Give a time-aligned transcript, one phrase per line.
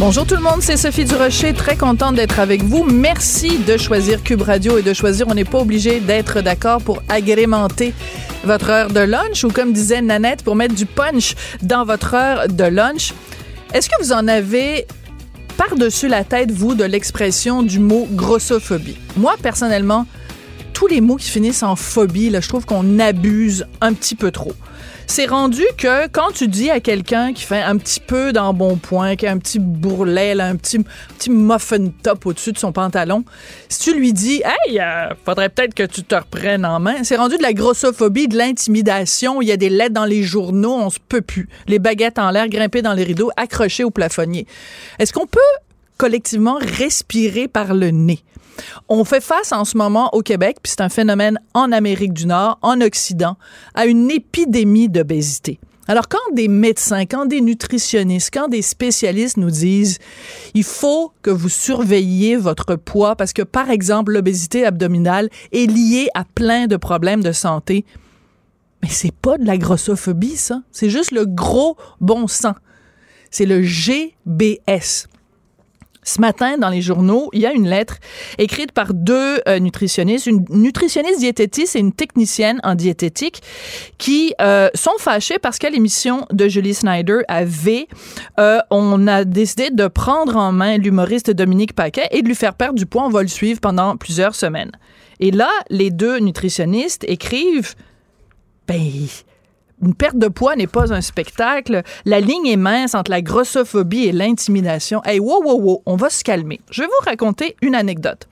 [0.00, 2.82] Bonjour tout le monde, c'est Sophie Durocher, très contente d'être avec vous.
[2.82, 7.00] Merci de choisir Cube Radio et de choisir, on n'est pas obligé d'être d'accord pour
[7.08, 7.94] agrémenter
[8.42, 12.48] votre heure de lunch ou comme disait Nanette, pour mettre du punch dans votre heure
[12.48, 13.14] de lunch.
[13.72, 14.84] Est-ce que vous en avez
[15.56, 18.98] par-dessus la tête, vous, de l'expression du mot grossophobie?
[19.16, 20.08] Moi, personnellement,
[20.72, 24.32] tous les mots qui finissent en phobie, là, je trouve qu'on abuse un petit peu
[24.32, 24.54] trop.
[25.06, 29.26] C'est rendu que quand tu dis à quelqu'un qui fait un petit peu d'embonpoint, qui
[29.26, 30.80] a un petit bourrelet, un petit,
[31.28, 33.24] muffin top au-dessus de son pantalon,
[33.68, 37.16] si tu lui dis Hey, euh, faudrait peut-être que tu te reprennes en main, c'est
[37.16, 39.40] rendu de la grossophobie, de l'intimidation.
[39.40, 41.48] Il y a des lettres dans les journaux, on se peut plus.
[41.68, 44.46] Les baguettes en l'air, grimpées dans les rideaux, accrochées au plafonnier.
[44.98, 45.40] Est-ce qu'on peut
[45.96, 48.20] collectivement respirer par le nez?
[48.88, 52.26] On fait face en ce moment au Québec, puis c'est un phénomène en Amérique du
[52.26, 53.36] Nord, en Occident,
[53.74, 55.58] à une épidémie d'obésité.
[55.86, 59.98] Alors quand des médecins, quand des nutritionnistes, quand des spécialistes nous disent
[60.54, 66.08] il faut que vous surveilliez votre poids parce que par exemple l'obésité abdominale est liée
[66.14, 67.84] à plein de problèmes de santé,
[68.82, 72.54] mais c'est pas de la grossophobie ça, c'est juste le gros bon sens.
[73.30, 75.08] C'est le GBS.
[76.04, 77.96] Ce matin, dans les journaux, il y a une lettre
[78.38, 83.42] écrite par deux euh, nutritionnistes, une nutritionniste diététiste et une technicienne en diététique,
[83.98, 87.88] qui euh, sont fâchés parce qu'à l'émission de Julie Snyder à V,
[88.38, 92.54] euh, on a décidé de prendre en main l'humoriste Dominique Paquet et de lui faire
[92.54, 93.04] perdre du poids.
[93.04, 94.72] On va le suivre pendant plusieurs semaines.
[95.20, 97.74] Et là, les deux nutritionnistes écrivent,
[98.66, 98.78] ben,
[99.84, 101.82] une perte de poids n'est pas un spectacle.
[102.04, 105.02] La ligne est mince entre la grossophobie et l'intimidation.
[105.04, 106.60] Hey, wow, wow, wow, on va se calmer.
[106.70, 108.28] Je vais vous raconter une anecdote.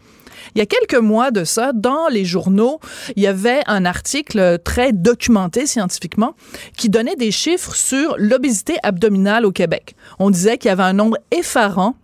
[0.54, 2.80] Il y a quelques mois de ça, dans les journaux,
[3.16, 6.34] il y avait un article très documenté scientifiquement
[6.76, 9.94] qui donnait des chiffres sur l'obésité abdominale au Québec.
[10.18, 11.94] On disait qu'il y avait un nombre effarant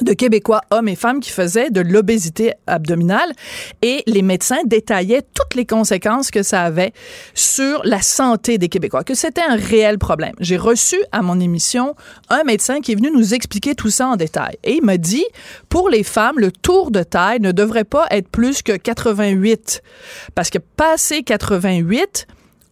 [0.00, 3.32] de Québécois, hommes et femmes, qui faisaient de l'obésité abdominale
[3.82, 6.92] et les médecins détaillaient toutes les conséquences que ça avait
[7.34, 10.34] sur la santé des Québécois, que c'était un réel problème.
[10.40, 11.94] J'ai reçu à mon émission
[12.28, 15.24] un médecin qui est venu nous expliquer tout ça en détail et il m'a dit,
[15.68, 19.82] pour les femmes, le tour de taille ne devrait pas être plus que 88
[20.34, 22.26] parce que passé 88,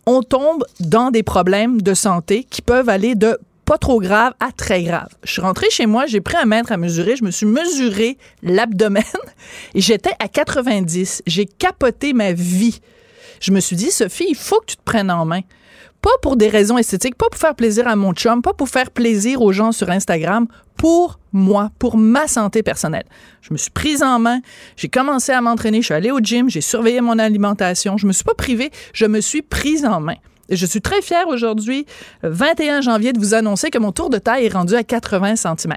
[0.06, 4.52] on tombe dans des problèmes de santé qui peuvent aller de pas trop grave à
[4.52, 5.08] très grave.
[5.24, 8.18] Je suis rentrée chez moi, j'ai pris un mètre à mesurer, je me suis mesuré
[8.42, 9.02] l'abdomen
[9.74, 11.22] et j'étais à 90.
[11.26, 12.80] J'ai capoté ma vie.
[13.40, 15.40] Je me suis dit, Sophie, il faut que tu te prennes en main.
[16.00, 18.90] Pas pour des raisons esthétiques, pas pour faire plaisir à mon chum, pas pour faire
[18.90, 20.46] plaisir aux gens sur Instagram,
[20.76, 23.06] pour moi, pour ma santé personnelle.
[23.40, 24.40] Je me suis prise en main,
[24.76, 28.12] j'ai commencé à m'entraîner, je suis allée au gym, j'ai surveillé mon alimentation, je me
[28.12, 30.16] suis pas privée, je me suis prise en main.
[30.50, 31.86] Je suis très fière aujourd'hui,
[32.22, 35.74] 21 janvier, de vous annoncer que mon tour de taille est rendu à 80 cm.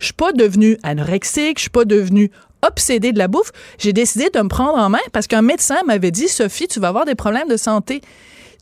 [0.00, 2.30] Je suis pas devenue anorexique, je suis pas devenue
[2.62, 3.52] obsédée de la bouffe.
[3.78, 6.88] J'ai décidé de me prendre en main parce qu'un médecin m'avait dit Sophie, tu vas
[6.88, 8.00] avoir des problèmes de santé.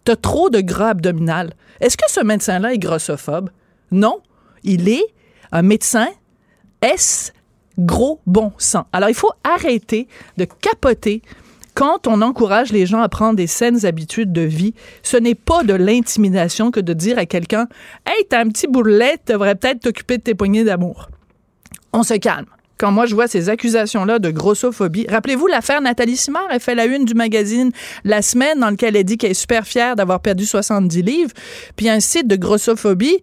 [0.04, 1.54] Tu as trop de gras abdominal.
[1.80, 3.50] Est-ce que ce médecin-là est grossophobe?
[3.90, 4.20] Non.
[4.62, 5.04] Il est
[5.52, 6.08] un médecin
[6.82, 7.32] S
[7.78, 8.86] gros bon sang.
[8.92, 11.22] Alors, il faut arrêter de capoter
[11.80, 15.62] quand on encourage les gens à prendre des saines habitudes de vie, ce n'est pas
[15.62, 17.68] de l'intimidation que de dire à quelqu'un
[18.04, 21.08] Hey, t'as un petit tu devrais peut-être t'occuper de tes poignées d'amour.
[21.94, 22.44] On se calme.
[22.76, 26.84] Quand moi je vois ces accusations-là de grossophobie, rappelez-vous l'affaire Nathalie Simard, elle fait la
[26.84, 27.70] une du magazine
[28.04, 31.32] La Semaine dans lequel elle dit qu'elle est super fière d'avoir perdu 70 livres,
[31.76, 33.22] puis un site de grossophobie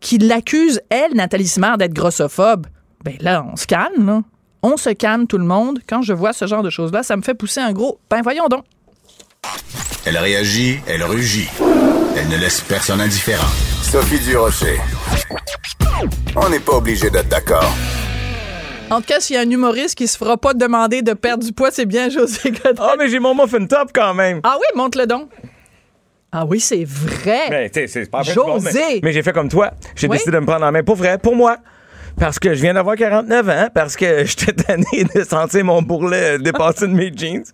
[0.00, 2.66] qui l'accuse, elle, Nathalie Simard, d'être grossophobe.
[3.04, 4.22] Ben là, on se calme, là
[4.64, 5.78] on se calme tout le monde.
[5.88, 8.46] Quand je vois ce genre de choses-là, ça me fait pousser un gros ben voyons
[8.48, 8.64] donc.
[10.06, 11.48] Elle réagit, elle rugit.
[12.16, 13.46] Elle ne laisse personne indifférent.
[13.82, 14.78] Sophie Durocher.
[16.36, 17.72] On n'est pas obligé d'être d'accord.
[18.90, 21.44] En tout cas, s'il y a un humoriste qui se fera pas demander de perdre
[21.44, 22.82] du poids, c'est bien José Godin.
[22.82, 24.40] Ah, mais j'ai mon muffin top quand même.
[24.44, 25.28] Ah oui, montre-le donc.
[26.32, 27.46] Ah oui, c'est vrai.
[27.50, 29.00] Mais tu sais, c'est pas vrai, bon, mais, José.
[29.02, 29.70] mais j'ai fait comme toi.
[29.94, 30.16] J'ai Oui.
[30.16, 31.58] décidé de me prendre en main pour vrai, pour moi.
[32.18, 36.38] Parce que je viens d'avoir 49 ans, parce que j'étais tanné de sentir mon bourrelet
[36.38, 37.44] dépasser de mes jeans.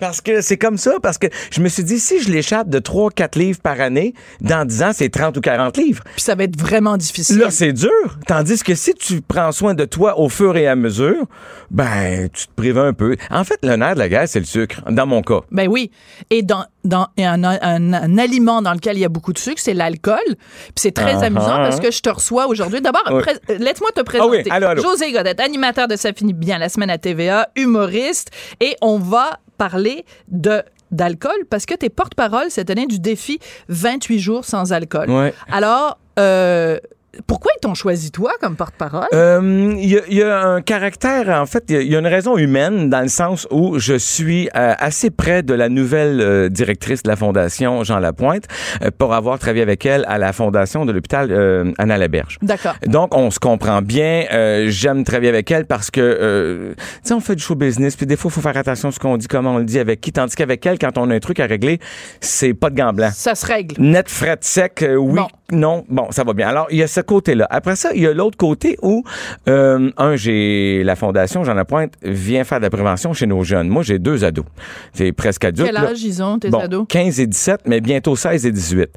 [0.00, 2.78] Parce que c'est comme ça, parce que je me suis dit, si je l'échappe de
[2.78, 6.02] 3-4 livres par année, dans 10 ans, c'est 30 ou 40 livres.
[6.14, 7.38] Puis ça va être vraiment difficile.
[7.38, 7.90] Là, c'est dur.
[8.26, 11.26] Tandis que si tu prends soin de toi au fur et à mesure,
[11.70, 13.16] ben, tu te prives un peu.
[13.30, 15.40] En fait, le nerf de la guerre, c'est le sucre, dans mon cas.
[15.50, 15.90] Ben oui.
[16.30, 19.38] Et dans, dans et un, un- un aliment dans lequel il y a beaucoup de
[19.38, 20.18] sucre, c'est l'alcool.
[20.26, 22.80] Puis c'est très Ah, amusant parce que je te reçois aujourd'hui.
[22.80, 23.22] D'abord, Oui.
[23.50, 24.42] euh, laisse-moi te Ah présenter.
[24.44, 24.82] oui, allô, allô.
[24.82, 28.30] José Godette, animateur de Ça finit bien la semaine à TVA, humoriste.
[28.60, 30.62] Et on va parler de
[30.92, 35.10] d'alcool parce que tu es porte-parole cette année du défi 28 jours sans alcool.
[35.10, 35.34] Ouais.
[35.50, 36.78] Alors, euh,
[37.26, 39.06] pourquoi ils t'ont choisi toi comme porte-parole?
[39.14, 41.98] Euh, Il y, a- il y a un caractère, en fait, il y y, a
[41.98, 46.20] une raison humaine dans le sens où je suis euh, assez près de la nouvelle
[46.20, 48.44] euh, directrice de la Fondation, Jean Lapointe,
[48.82, 52.38] euh, pour avoir travaillé avec elle à la Fondation de l'hôpital euh, Anna Laberge.
[52.42, 52.74] D'accord.
[52.86, 54.24] Donc, on se comprend bien.
[54.32, 57.96] Euh, J'aime travailler avec elle parce que, euh, tu sais, on fait du show business,
[57.96, 59.78] puis des fois, il faut faire attention à ce qu'on dit, comment on le dit,
[59.78, 60.12] avec qui.
[60.12, 61.78] Tandis qu'avec elle, quand on a un truc à régler,
[62.20, 63.12] c'est pas de gants blancs.
[63.14, 63.76] Ça se règle.
[63.80, 65.28] Net, fret, sec, euh, oui, Bon.
[65.52, 66.48] Non, bon, ça va bien.
[66.48, 67.46] Alors, il y a ce côté-là.
[67.50, 69.04] Après ça, il y a l'autre côté où,
[69.48, 73.68] euh, un, j'ai la fondation Jean Lapointe vient faire de la prévention chez nos jeunes.
[73.68, 74.44] Moi, j'ai deux ados.
[74.92, 75.66] C'est presque adultes.
[75.66, 75.90] Quel là.
[75.90, 76.86] âge ils ont, tes Bon, ados?
[76.88, 78.80] 15 et 17, mais bientôt 16 et 18.
[78.80, 78.88] Ouais.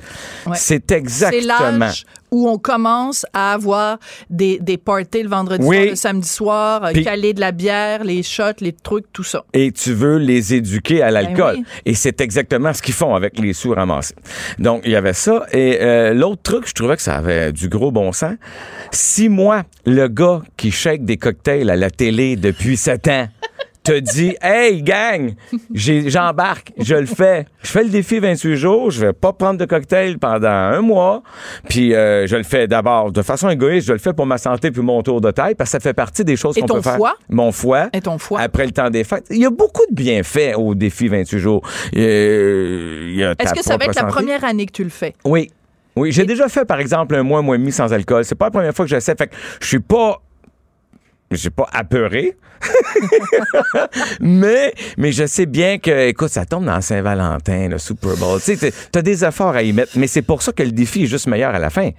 [0.56, 1.78] C'est C'est exactement...
[1.80, 3.98] l'âge où on commence à avoir
[4.30, 5.76] des, des parties le vendredi Oui.
[5.78, 9.44] soir, le samedi soir, caler de la bière, les shots, les trucs, tout ça.
[9.54, 11.56] et tu veux les éduquer à l'alcool.
[11.56, 11.81] Ben oui.
[11.86, 14.16] Et c'est exactement ce qu'ils font avec les sous ramassés.
[14.60, 15.46] Donc, il y avait ça.
[15.52, 18.34] Et euh, l'autre truc, je trouvais que ça avait du gros bon sens.
[18.92, 23.28] Si moi, le gars qui shake des cocktails à la télé depuis sept ans,
[23.89, 25.33] te dit Hey gang,
[25.74, 27.45] j'embarque, je le fais.
[27.63, 31.24] Je fais le défi 28 jours, je vais pas prendre de cocktail pendant un mois.
[31.68, 34.69] Puis euh, je le fais d'abord de façon égoïste, je le fais pour ma santé
[34.71, 36.97] puis mon tour de taille parce que ça fait partie des choses qu'on peut faire.
[36.97, 37.15] foie?
[37.30, 37.89] Mon foie.
[37.94, 38.39] Et ton foie?
[38.41, 39.25] Après le temps des fêtes.
[39.31, 41.62] Il y a beaucoup de bienfaits au défi 28 jours.
[41.95, 45.13] Euh, Est-ce que ça va être la première année que tu le fais?
[45.25, 45.50] Oui.
[45.95, 48.24] Oui, j'ai déjà fait, par exemple, un mois, un mois et demi sans alcool.
[48.24, 49.15] C'est pas la première fois que j'essaie.
[49.18, 50.21] Fait que je suis pas.
[51.31, 52.36] Je suis pas apeuré.
[54.20, 58.40] mais, mais je sais bien que, écoute, ça tombe dans Saint-Valentin, le Super Bowl.
[58.44, 59.92] Tu sais, t'as des efforts à y mettre.
[59.96, 61.90] Mais c'est pour ça que le défi est juste meilleur à la fin.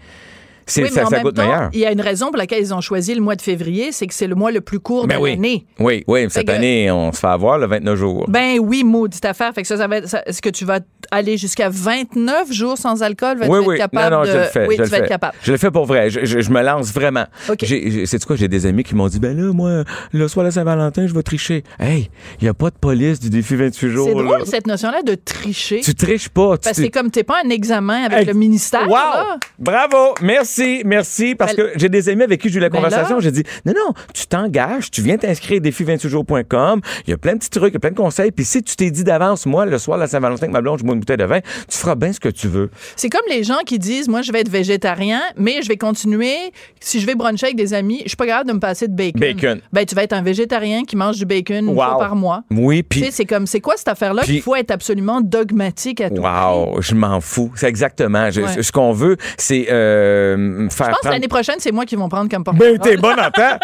[0.76, 1.70] Oui, ça, mais en ça même goûte temps, meilleur.
[1.72, 4.06] il y a une raison pour laquelle ils ont choisi le mois de février, c'est
[4.06, 5.30] que c'est le mois le plus court Ben de oui.
[5.30, 5.66] l'année.
[5.80, 6.26] Oui, oui.
[6.30, 8.26] Cette que- année, on se fait avoir le 29 jours.
[8.28, 9.52] Ben oui, maudite affaire.
[9.52, 10.78] Fait que ça, ça va être, est-ce que tu vas
[11.10, 13.38] aller jusqu'à 29 jours sans alcool?
[13.38, 13.76] Vas-tu Oui, être oui.
[13.78, 14.30] capable non, non, de...
[14.30, 14.66] je le fais.
[14.66, 15.02] Oui, je tu le vas fais.
[15.04, 15.34] être capable.
[15.42, 16.10] Je le fais pour vrai.
[16.10, 17.24] Je, je- je me lance vraiment.
[17.48, 17.58] OK.
[17.62, 18.36] J'ai- j'ai- Sais-tu quoi?
[18.36, 21.22] J'ai des amis qui m'ont dit, ben là, moi, le soir de Saint-Valentin, je vais
[21.22, 21.64] tricher.
[21.78, 22.10] Hey,
[22.40, 24.06] il n'y a pas de police du défi 28 jours.
[24.08, 25.80] C'est drôle, cette notion-là de tricher.
[25.80, 26.56] Tu triches pas.
[26.58, 28.82] Tu Parce que c'est comme t'es pas un examen avec Hey, le ministère.
[28.88, 28.94] Wow!
[28.94, 29.36] là.
[29.58, 30.14] Bravo!
[30.22, 31.34] Merci, merci.
[31.34, 33.16] Parce Ben- que j'ai des amis avec qui j'ai eu la Ben conversation.
[33.16, 36.80] là- J'ai dit, non, non, tu t'engages, tu viens t'inscrire à défi28jours.com.
[37.06, 38.30] Il y a plein de petits trucs, il y a plein de conseils.
[38.32, 40.78] Puis si tu t'es dit d'avance, moi, le soir de la Saint-Valentin, avec ma blonde,
[40.78, 42.70] je bois une bouteille de vin, tu feras bien ce que tu veux.
[42.96, 46.34] C'est comme les gens qui disent, moi, je vais être végétarien, mais je vais continuer.
[46.80, 48.94] Si je vais bruncher avec des amis, je suis pas capable de me passer de
[48.94, 49.20] bacon.
[49.20, 49.60] Bacon.
[49.72, 52.42] Ben, tu vas être un végétarien qui mange du bacon une fois par mois.
[52.50, 53.00] Oui, Tu puis.
[53.04, 56.22] sais, c'est comme, c'est quoi cette affaire-là qu'il faut être absolument dogmatique à tout.
[56.22, 57.50] Wow, je m'en fous.
[57.56, 58.30] C'est exactement.
[58.30, 58.62] Je- Ouais.
[58.62, 61.94] Ce qu'on veut, c'est euh, faire Je pense que prendre- l'année prochaine, c'est moi qui
[61.96, 63.58] vont prendre comme porte Ben, t'es bon en temps.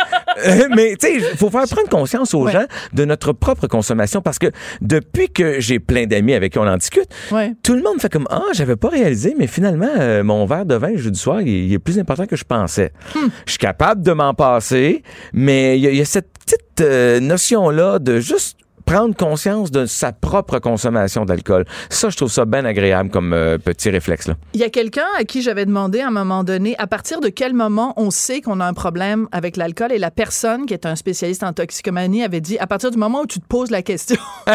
[0.46, 2.52] Euh, Mais, tu sais, il faut faire prendre conscience aux Ouais.
[2.52, 4.48] gens de notre propre consommation parce que
[4.82, 7.54] depuis que j'ai plein d'amis avec qui on en discute, Ouais.
[7.62, 10.74] tout le monde fait comme Ah, j'avais pas réalisé, mais finalement, euh, mon verre de
[10.74, 12.92] vin le jeudi soir, il, il est plus important que je pensais.
[13.14, 13.28] Hmm.
[13.46, 15.02] Je suis capable de m'en passer,
[15.32, 18.56] mais il y, a- il y a cette petite euh, notion-là de juste
[18.86, 21.64] prendre conscience de sa propre consommation d'alcool.
[21.90, 24.28] Ça, je trouve ça bien agréable comme euh, petit réflexe.
[24.28, 24.34] Là.
[24.54, 27.28] Il y a quelqu'un à qui j'avais demandé à un moment donné à partir de
[27.28, 29.92] quel moment on sait qu'on a un problème avec l'alcool?
[29.92, 33.22] Et la personne qui est un spécialiste en toxicomanie avait dit à partir du moment
[33.22, 34.16] où tu te poses la question.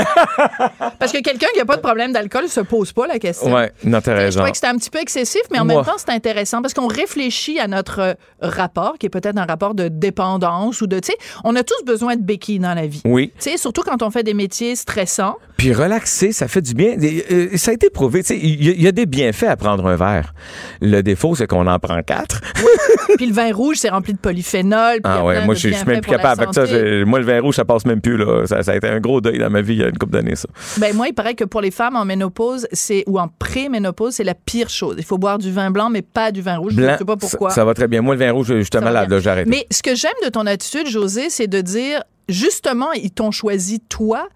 [0.99, 3.53] Parce que quelqu'un qui n'a pas de problème d'alcool se pose pas la question.
[3.53, 4.39] Ouais, non, t'as Je raison.
[4.39, 5.75] trouvais que c'était un petit peu excessif, mais en Moi.
[5.75, 9.45] même temps, c'est intéressant parce qu'on réfléchit à notre euh, rapport, qui est peut-être un
[9.45, 12.87] rapport de dépendance ou de, tu sais, on a tous besoin de béquilles dans la
[12.87, 13.01] vie.
[13.03, 13.33] Oui.
[13.39, 15.37] Tu sais, surtout quand on fait des métiers stressants.
[15.57, 16.95] Puis relaxer, ça fait du bien.
[17.31, 18.21] Euh, ça a été prouvé.
[18.31, 20.33] Il y, a- il y a des bienfaits à prendre un verre.
[20.81, 22.41] Le défaut, c'est qu'on en prend quatre.
[23.17, 24.99] Puis le vin rouge, c'est rempli de polyphénol.
[25.03, 26.65] Ah ouais, moi je suis même plus capable avec ça.
[27.05, 28.17] Moi, le vin rouge, ça passe même plus.
[28.17, 28.45] Là.
[28.47, 30.13] Ça, ça a été un gros deuil dans ma vie il y a une couple
[30.13, 30.47] d'années, ça.
[30.77, 34.23] Ben moi, il paraît que pour les femmes en ménopause, c'est ou en pré-ménopause, c'est
[34.23, 34.95] la pire chose.
[34.97, 36.73] Il faut boire du vin blanc, mais pas du vin rouge.
[36.75, 37.49] je ne sais pas pourquoi.
[37.49, 38.01] Ça, ça va très bien.
[38.01, 39.13] Moi, le vin rouge, je suis malade.
[39.19, 39.49] J'ai arrêté.
[39.49, 42.01] Mais ce que j'aime de ton attitude, José, c'est de dire
[42.31, 44.27] justement, ils t'ont choisi toi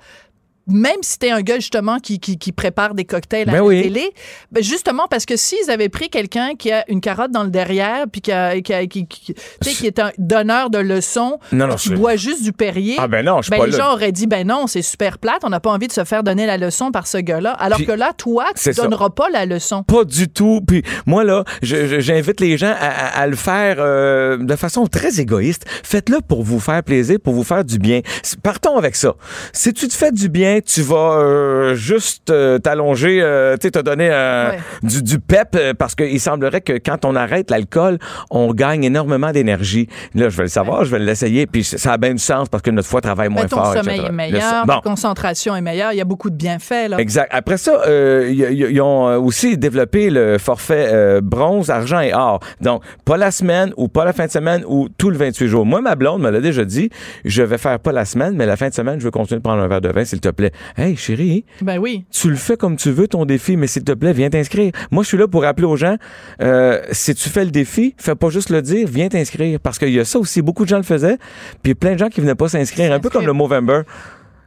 [0.67, 3.63] même si t'es un gars justement qui, qui, qui prépare des cocktails à Ben la
[3.63, 3.83] oui.
[3.83, 4.11] télé,
[4.51, 8.05] ben justement parce que s'ils avaient pris quelqu'un qui a une carotte dans le derrière
[8.11, 11.89] puis qui, a, qui, a- qui, qui- est un donneur de leçons, Non, non, qui
[11.89, 13.77] boit juste du Perrier, Ah ben non, je ben pas les là.
[13.77, 16.23] gens auraient dit ben non, c'est super plate, on n'a pas envie de se faire
[16.23, 17.51] donner la leçon par ce gars-là.
[17.51, 18.81] Alors Puis- que là, toi, tu ça.
[18.83, 19.83] donneras pas la leçon.
[19.83, 20.61] Pas du tout.
[20.67, 25.19] Puis moi, là, j'invite les gens à, à- à le faire euh, de façon très
[25.19, 25.65] égoïste.
[25.83, 28.01] Faites-le pour vous faire plaisir, pour vous faire du bien.
[28.43, 29.13] Partons avec ça.
[29.53, 33.71] Si tu te fais du bien, tu vas euh, juste euh, t'allonger, euh, tu sais,
[33.71, 34.57] te donner euh, Ouais.
[34.83, 37.97] du, du pep, euh, parce qu'il semblerait que quand on arrête l'alcool,
[38.29, 39.87] on gagne énormément d'énergie.
[40.13, 42.61] Là, je vais le savoir, je vais l'essayer, puis ça a bien du sens parce
[42.61, 43.73] que notre foie travaille moins Ben, ton fort.
[43.73, 44.03] sommeil etc.
[44.05, 44.75] est Le- meilleur, Bon.
[44.75, 46.89] ta concentration est meilleure, il y a beaucoup de bienfaits.
[46.89, 46.97] Là.
[46.99, 47.29] Exact.
[47.31, 52.39] Après ça, euh, ils ont euh, aussi développé le forfait euh, bronze, argent et or.
[52.61, 55.65] Donc, pas la semaine ou pas la fin de semaine ou tout le 28 jours.
[55.65, 56.89] Moi, ma blonde me l'a déjà dit,
[57.23, 59.43] je vais faire pas la semaine, mais la fin de semaine, je veux continuer de
[59.43, 60.44] prendre un verre de vin, s'il te plaît.
[60.77, 62.05] Hey, chérie, Ben oui.
[62.11, 64.71] tu le fais comme tu veux, ton défi, mais s'il te plaît, viens t'inscrire.
[64.91, 65.97] Moi, je suis là pour rappeler aux gens,
[66.41, 69.59] euh, si tu fais le défi, fais pas juste le dire, viens t'inscrire.
[69.59, 71.17] Parce qu'il y a ça aussi, beaucoup de gens le faisaient,
[71.63, 73.81] puis plein de gens qui venaient pas s'inscrire, un peu comme le Movember.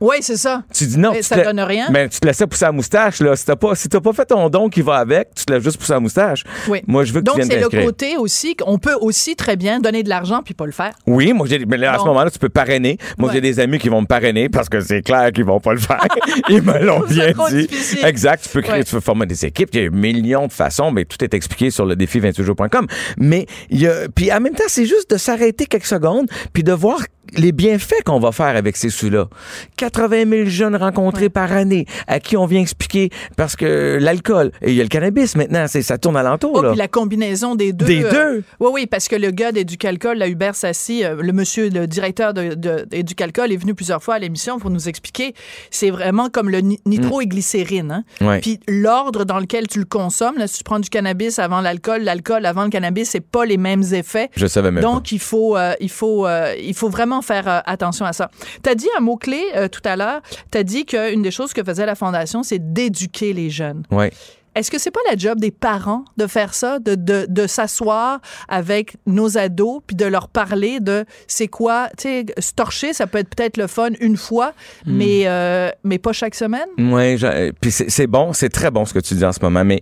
[0.00, 0.62] Oui, c'est ça.
[0.72, 1.88] Tu dis non, Mais tu ça te la- donne rien.
[1.90, 3.34] Mais tu te laissais pousser la moustache, là.
[3.36, 5.78] Si t'as pas, si pas fait ton don qui va avec, tu te laisses juste
[5.78, 6.44] pousser la moustache.
[6.68, 6.82] Oui.
[6.86, 9.56] Moi, je veux que Donc, tu viennes c'est le côté aussi qu'on peut aussi très
[9.56, 10.92] bien donner de l'argent puis pas le faire.
[11.06, 12.98] Oui, moi, j'ai, mais là, à ce moment-là, tu peux parrainer.
[13.18, 13.34] Moi, Ouais.
[13.34, 15.80] j'ai des amis qui vont me parrainer parce que c'est clair qu'ils vont pas le
[15.80, 16.04] faire.
[16.48, 17.66] Ils me l'ont bien dit.
[17.66, 18.04] difficile.
[18.04, 18.42] Exact.
[18.44, 18.84] Tu peux créer, Ouais.
[18.84, 19.70] tu peux former des équipes.
[19.72, 22.86] Il y a millions de façons, mais tout est expliqué sur le défi 28jours.com.
[23.18, 26.62] Mais il y a, puis en même temps, c'est juste de s'arrêter quelques secondes puis
[26.62, 27.00] de voir
[27.36, 29.28] les bienfaits qu'on va faire avec ces sous-là.
[29.76, 34.70] 80 000 jeunes rencontrés par année à qui on vient expliquer parce que l'alcool et
[34.70, 36.70] il y a le cannabis maintenant, c'est, ça tourne alentour, Oh, là.
[36.70, 37.84] puis la combinaison des deux.
[37.84, 38.44] Des euh, deux?
[38.60, 42.32] Oui, oui, parce que le gars d'Éducalcool, la Hubert Sassi, euh, le monsieur, le directeur
[42.34, 45.34] de, de- d'Éducalcool, est venu plusieurs fois à l'émission pour nous expliquer.
[45.70, 47.90] C'est vraiment comme le ni- nitroglycérine.
[47.92, 48.04] Hein?
[48.20, 48.26] Mm.
[48.26, 48.40] Ouais.
[48.40, 52.02] Puis l'ordre dans lequel tu le consommes, là, si tu prends du cannabis avant l'alcool,
[52.02, 54.30] l'alcool avant le cannabis, c'est pas les mêmes effets.
[54.36, 58.04] Je savais même Donc, il faut, euh, il, faut, il faut vraiment faire euh, attention
[58.04, 58.30] à ça.
[58.62, 60.20] Tu as dit un mot-clé euh, tout à l'heure.
[60.50, 63.82] Tu as dit qu'une des choses que faisait la Fondation, c'est d'éduquer les jeunes.
[63.90, 64.12] Ouais.
[64.54, 68.18] Est-ce que c'est pas la job des parents de faire ça, de, de, de s'asseoir
[68.48, 73.06] avec nos ados puis de leur parler de c'est quoi, tu sais, se torcher, ça
[73.06, 74.52] peut être peut-être le fun une fois,
[74.84, 74.96] Hmm.
[74.96, 76.66] mais, euh, mais pas chaque semaine?
[76.76, 77.16] Oui,
[77.60, 79.80] puis c'est c'est bon, c'est très bon ce que tu dis en ce moment, mais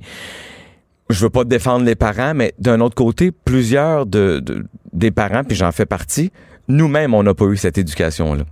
[1.08, 5.44] je veux pas défendre les parents, mais d'un autre côté, plusieurs de, de- des parents,
[5.44, 6.32] puis j'en fais partie,
[6.68, 8.42] nous-mêmes, on n'a pas eu cette éducation-là.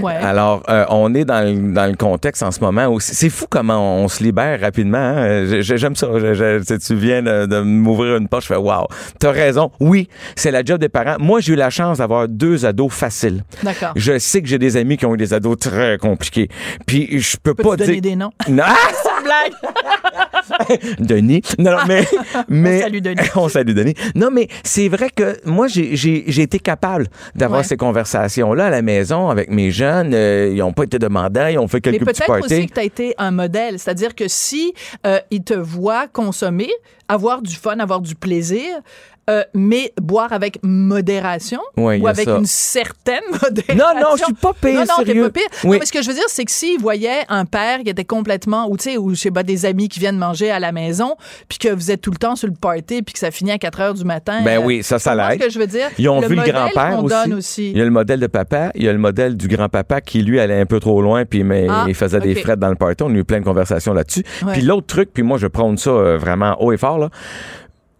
[0.00, 0.14] Ouais.
[0.16, 3.46] Alors, euh, on est dans le, dans le contexte en ce moment où c'est fou
[3.48, 4.98] comment on, se libère rapidement.
[4.98, 5.60] hein.
[5.60, 6.08] J'aime ça.
[6.18, 8.86] Je- je- tu- tu viens de, de m'ouvrir une porte, je fais wow.
[9.18, 9.70] T'as raison.
[9.80, 11.16] Oui, c'est la job des parents.
[11.20, 13.44] Moi, j'ai eu la chance d'avoir deux ados faciles.
[13.62, 13.92] D'accord.
[13.96, 16.48] Je sais que j'ai des amis qui ont eu des ados très compliqués.
[16.86, 18.02] Puis je peux Peux-tu pas donner dire.
[18.02, 18.30] des noms?
[18.48, 18.64] Non,
[19.24, 19.52] Blague!
[20.98, 21.42] Denis.
[21.58, 22.04] Non, non, mais,
[22.48, 23.20] mais salue Denis.
[23.36, 23.94] on salue Denis.
[24.14, 27.59] Non, mais c'est vrai que moi j'ai été capable d'avoir Ouais.
[27.62, 30.12] Ces conversations là à la maison avec mes jeunes.
[30.14, 32.54] Euh, ils n'ont pas été demandants, ils ont fait Mais quelques petits peut-être parties.
[32.54, 33.78] aussi que tu as été un modèle.
[33.78, 34.74] C'est-à-dire que si
[35.06, 36.70] euh, ils te voient consommer,
[37.08, 38.68] avoir du fun, avoir du plaisir,
[39.30, 42.38] euh, mais boire avec modération Ouais, ou avec ça.
[42.38, 43.74] une certaine modération.
[43.76, 45.42] Non, non, je suis pas pire, Non, non, t'es pas pire.
[45.64, 45.70] Oui.
[45.70, 48.04] Non, mais ce que je veux dire, c'est que s'ils voyaient un père qui était
[48.04, 50.72] complètement, ou tu sais, ou je sais pas, des amis qui viennent manger à la
[50.72, 51.16] maison,
[51.48, 53.58] puis que vous êtes tout le temps sur le party, puis que ça finit à
[53.58, 54.40] 4 heures du matin.
[54.44, 55.40] Ben euh, oui, ça, ça l'aide.
[55.40, 55.88] ce que je veux dire?
[55.98, 57.70] Ils ont vu le grand-père aussi.
[57.70, 60.22] Il y a le modèle de papa, il y a le modèle du grand-papa qui,
[60.22, 62.74] lui, allait un peu trop loin, puis mais Ah, il faisait des frettes dans le
[62.74, 63.02] party.
[63.04, 64.24] On a eu plein de conversations là-dessus.
[64.44, 64.52] Ouais.
[64.54, 67.10] Puis l'autre truc, puis moi, je prône ça euh, vraiment haut et fort, là.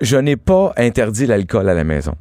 [0.01, 2.15] Je n'ai pas interdit l'alcool à la maison.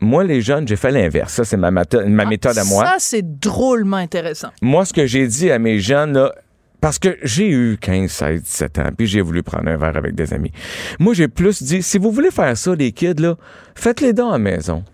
[0.00, 1.32] Moi, les jeunes, j'ai fait l'inverse.
[1.32, 2.84] Ça, c'est ma, ma méthode à moi.
[2.84, 4.48] Ça, c'est drôlement intéressant.
[4.60, 6.34] Moi, ce que j'ai dit à mes jeunes, là,
[6.80, 10.14] parce que j'ai eu 15, 16, 17 ans, puis j'ai voulu prendre un verre avec
[10.14, 10.52] des amis.
[10.98, 13.36] Moi, j'ai plus dit, si vous voulez faire ça, les kids, là,
[13.74, 14.84] faites-les dents à la maison.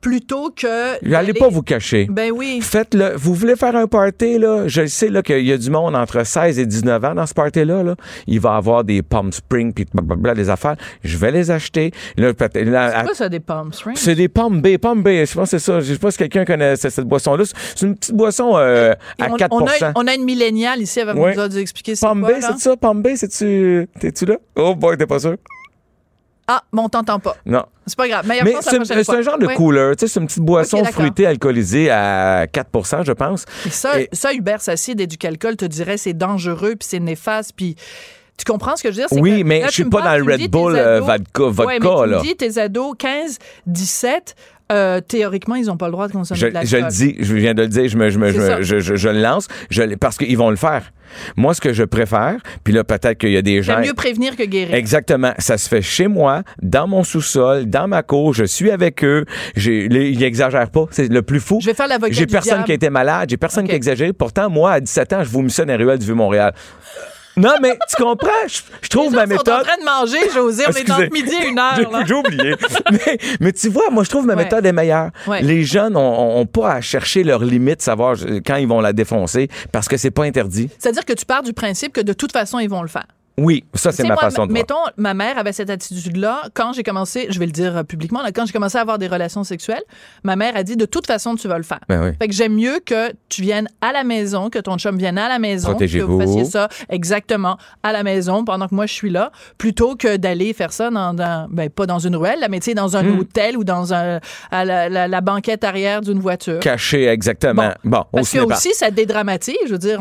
[0.00, 1.14] Plutôt que.
[1.14, 2.06] Allez pas vous cacher.
[2.10, 2.60] Ben oui.
[2.62, 3.14] Faites-le.
[3.16, 4.68] Vous voulez faire un party, là?
[4.68, 7.34] Je sais, là, qu'il y a du monde entre 16 et 19 ans dans ce
[7.34, 7.94] party-là, là.
[8.26, 10.76] Il va avoir des Palm Spring puis blablabla, des affaires.
[11.02, 11.90] Je vais les acheter.
[12.16, 13.96] Là, peut-être- là, à- Quoi, ça, des Palm Springs?
[13.96, 15.08] c'est des pommes B, pommes B.
[15.24, 15.80] Je pense que c'est ça.
[15.80, 17.44] Je sais pas si quelqu'un connaît cette, boisson-là.
[17.74, 21.00] C'est une petite boisson euh, à on, 4 on a, on a une milléniale ici,
[21.00, 21.34] elle va Ouais.
[21.34, 22.50] nous expliquer c'est B, quoi, là.
[22.56, 22.76] c'est ça?
[22.76, 23.88] Pomme B, c'est-tu...
[23.98, 24.36] T'es-tu là?
[24.56, 25.36] Oh boy, t'es pas sûr?
[26.50, 27.36] Ah, bon, on t'entend pas.
[27.44, 27.64] Non.
[27.86, 28.26] C'est pas grave.
[28.26, 29.54] Meilleure Mais la c'est un genre de Oui.
[29.54, 29.92] cooler.
[29.98, 33.44] Tu sais, c'est une petite boisson fruitée alcoolisée à 4% je pense.
[33.66, 37.76] Et ça, Et- ça, Hubert Sassi d'Éducalcool te dirait c'est dangereux, puis c'est néfaste, puis
[38.38, 39.18] tu comprends ce que je veux dire?
[39.22, 41.64] Oui, que mais là, je suis pas parles, dans le Red Bull, euh, vodka- vodka,
[41.66, 42.18] Ouais, mais tu là.
[42.18, 44.36] me dis tes ados 15, 17
[44.72, 46.70] euh, théoriquement, ils n'ont pas le droit de consommer Je, de l'alcool.
[46.70, 48.30] je le dis, je viens de le dire, je me, je me,
[48.62, 50.92] je, je, le lance, je, parce qu'ils vont le faire.
[51.36, 53.80] Moi, ce que je préfère, puis là, peut-être qu'il y a des gens.
[53.80, 54.74] Mieux prévenir que guérir.
[54.74, 55.32] Exactement.
[55.38, 58.34] Ça se fait chez moi, dans mon sous-sol, dans ma cour.
[58.34, 59.24] Je suis avec eux.
[59.56, 60.84] J'ai, les- ils n'exagèrent pas.
[60.90, 61.60] C'est le plus fou.
[61.62, 62.64] Je vais faire l'avocat J'ai personne diable.
[62.66, 63.30] qui a été malade.
[63.30, 64.12] J'ai personne qui a exagéré.
[64.12, 66.52] Pourtant, moi, à 17 ans, je vous ça dans les ruelles du Vieux-Montréal.
[67.38, 68.28] Non, mais tu comprends?
[68.48, 69.66] Je, je trouve Les ma gens sont en méthode.
[69.66, 70.64] train de manger, José.
[70.66, 70.92] On est Excusez.
[71.04, 72.04] entre midi et une heure.
[72.06, 72.54] J'ai oublié.
[72.90, 74.44] mais, mais tu vois, moi, je trouve ma Ouais.
[74.44, 75.10] méthode est meilleure.
[75.26, 75.42] Ouais.
[75.42, 78.92] Les jeunes ont, ont pas à chercher leurs limites, savoir euh, quand ils vont la
[78.92, 80.68] défoncer, parce que c'est pas interdit.
[80.78, 83.06] C'est-à-dire que tu pars du principe que de toute façon, ils vont le faire.
[83.38, 84.60] Oui, ça, c'est ma moi, façon de voir.
[84.62, 88.20] Mettons, ma mère avait cette attitude-là quand j'ai commencé, je vais le dire euh, publiquement,
[88.22, 89.82] là, quand j'ai commencé à avoir des relations sexuelles,
[90.24, 91.80] ma mère a dit de toute façon, tu vas le faire.
[91.88, 92.10] Ben oui.
[92.20, 95.28] Fait que j'aime mieux que tu viennes à la maison, que ton chum vienne à
[95.28, 99.10] la maison, que vous fassiez ça exactement à la maison pendant que moi je suis
[99.10, 102.66] là, plutôt que d'aller faire ça dans, dans- ben pas dans une ruelle, mais tu
[102.66, 103.20] sais dans un Hmm.
[103.20, 104.18] hôtel ou dans un
[104.50, 106.58] à la, la- la banquette arrière d'une voiture.
[106.60, 107.70] Caché, exactement.
[107.84, 109.54] Bon, Parce que aussi, ça dédramatise.
[109.66, 110.00] Je veux dire,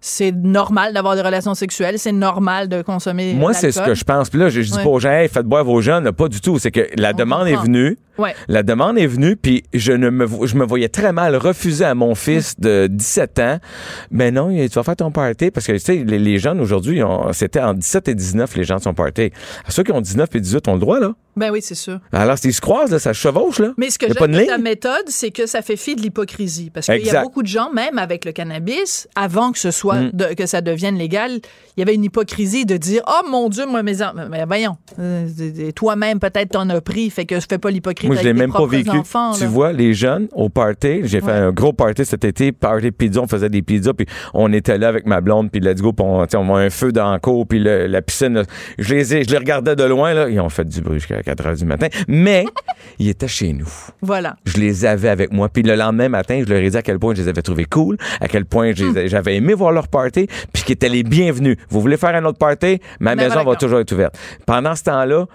[0.00, 3.34] c'est normal d'avoir des relations sexuelles, c'est normal de consommer.
[3.34, 4.30] Moi, c'est ce que je pense.
[4.30, 4.84] Puis là, je, je dis Ouais.
[4.84, 6.10] pas aux gens, hey, faites boire vos jeunes.
[6.12, 6.58] Pas du tout.
[6.58, 7.98] C'est que la demande est venue.
[8.18, 8.34] Ouais.
[8.46, 11.86] La demande est venue, puis je ne me, vo- je me voyais très mal refuser
[11.86, 13.58] à mon fils de 17 ans.
[14.10, 17.00] Ben non, tu vas faire ton party parce que tu sais, les, les jeunes aujourd'hui,
[17.32, 19.30] c'était en 17 et 19 les gens de son party.
[19.68, 21.12] Ceux qui ont 19 et 18 ont le droit là.
[21.34, 21.98] Ben oui, c'est sûr.
[22.12, 23.72] Alors s'ils se croisent là, ça se chevauche là.
[23.78, 26.68] Mais ce que j'aime de ta méthode, c'est que ça fait fi de l'hypocrisie.
[26.68, 30.00] Parce qu'il y a beaucoup de gens, même avec le cannabis, avant que ce soit
[30.02, 30.10] Mm.
[30.12, 31.30] de- que ça devienne légal,
[31.76, 34.14] il y avait une hypocrisie de dire Oh mon Dieu, moi, mes enfants.
[34.30, 35.26] Mais voyons, euh,
[35.74, 38.52] toi-même, peut-être t'en as pris, fait que je fais pas l'hypocrite Moi, je l'ai même
[38.52, 38.90] pas vécu.
[38.90, 39.32] enfants.
[39.32, 39.48] tu là.
[39.48, 43.26] vois, les jeunes au party, j'ai fait un gros party cet été, party pizza, on
[43.26, 46.24] faisait des pizzas, puis on était là avec ma blonde, puis let's go, puis on,
[46.34, 48.42] on a un feu dans la cour, puis le- la piscine, là,
[48.78, 51.22] je les ai, je les regardais de loin, là, ils ont fait du bruit jusqu'à
[51.22, 52.44] 4 heures du matin, mais
[52.98, 53.68] ils étaient chez nous.
[54.02, 54.36] Voilà.
[54.44, 55.48] Je les avais avec moi.
[55.48, 57.64] Puis le lendemain matin, je leur ai dit à quel point je les avais trouvés
[57.64, 61.56] cool, à quel point les- j'avais aimé voir leur party, puis qu'ils étaient les bienvenus.
[61.70, 62.80] Vous voulez faire un autre party?
[63.00, 64.16] Ma maison va toujours être ouverte.
[64.46, 65.26] Pendant ce temps-là,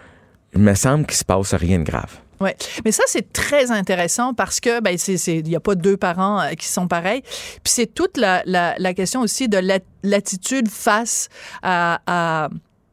[0.53, 2.11] il me semble qu'il se passe rien de grave.
[2.39, 2.55] Ouais.
[2.85, 4.95] Mais ça, c'est très intéressant parce que ben,
[5.27, 7.21] il n'y a pas deux parents euh, qui sont pareils.
[7.23, 11.29] Puis c'est toute la, la, la question aussi de la- l'attitude face
[11.63, 12.49] à, à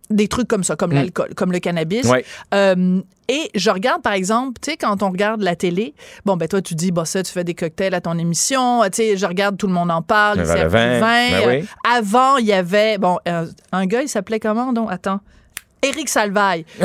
[0.09, 2.07] des trucs comme ça, comme l'alcool, comme le cannabis.
[2.07, 2.11] Mm.
[2.11, 2.25] Ouais.
[2.55, 6.47] Euh, et je regarde, par exemple, tu sais, quand on regarde la télé, bon, ben
[6.49, 8.83] toi, tu dis, bah ça, tu fais des cocktails à ton émission.
[8.85, 10.39] Tu sais, je regarde, tout le monde en parle.
[10.39, 11.01] Le il.
[11.01, 11.55] Ben oui.
[11.61, 14.89] Euh, Avant, il y avait, bon, euh, un gars, il s'appelait comment, donc?
[14.91, 15.21] Attends.
[15.83, 16.65] Éric Salvaille.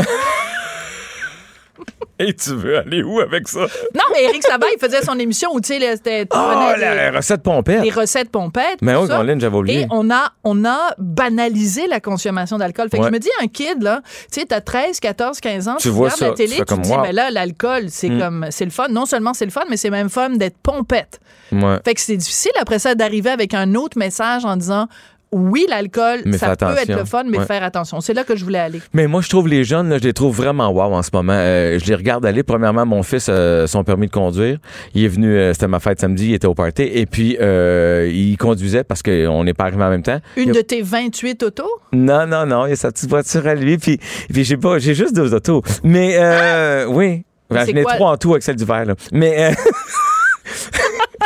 [2.21, 3.61] Et tu veux aller où avec ça?
[3.95, 6.23] Non, mais Éric Salvaille, il faisait son émission où, tu sais, c'était...
[6.29, 7.81] Oh, prenais la, des- la recette pompette.
[7.81, 8.81] des recettes pompettes.
[8.81, 9.23] Mais oui, ça.
[9.25, 9.81] J'avais oublié.
[9.83, 12.89] Et on a, on a banalisé la consommation d'alcool.
[12.89, 13.07] Fait que Ouais.
[13.07, 15.89] je me dis, un kid, là, tu sais, t'as 13, 14, 15 ans, Tu tu,
[15.89, 17.01] vois regardes ça, la télé, tu tu, te dis, wow.
[17.03, 18.19] ben là, l'alcool, c'est Mm.
[18.19, 18.87] comme, c'est le fun.
[18.89, 21.19] Non seulement c'est le fun, mais c'est même fun d'être pompette.
[21.53, 21.77] Ouais.
[21.85, 24.87] Fait que c'est difficile après ça d'arriver avec un autre message en disant,
[25.31, 27.45] oui, l'alcool, ça peut être le fun, mais Ouais.
[27.45, 28.01] faire attention.
[28.01, 28.81] C'est là que je voulais aller.
[28.93, 31.33] Mais moi, je trouve les jeunes, là, je les trouve vraiment wow en ce moment.
[31.35, 32.41] Euh, je les regarde aller.
[32.43, 34.57] Premièrement, mon fils, euh, son permis de conduire.
[34.95, 36.83] Il est venu, euh, c'était ma fête samedi, il était au party.
[36.83, 40.19] Et puis, euh, il conduisait parce qu'on n'est pas arrivé en même temps.
[40.35, 41.69] Une a- de tes 28 autos?
[41.93, 43.77] Non, non, non, il y a sa petite voiture à lui.
[43.77, 43.99] Puis,
[44.33, 45.61] puis j'ai pas, j'ai juste deux autos.
[45.83, 47.23] Mais, euh, oui.
[47.51, 47.95] Ben, c'est j'en ai quoi?
[47.95, 48.93] trois en tout avec celle du verre, là.
[49.11, 49.53] Mais, euh,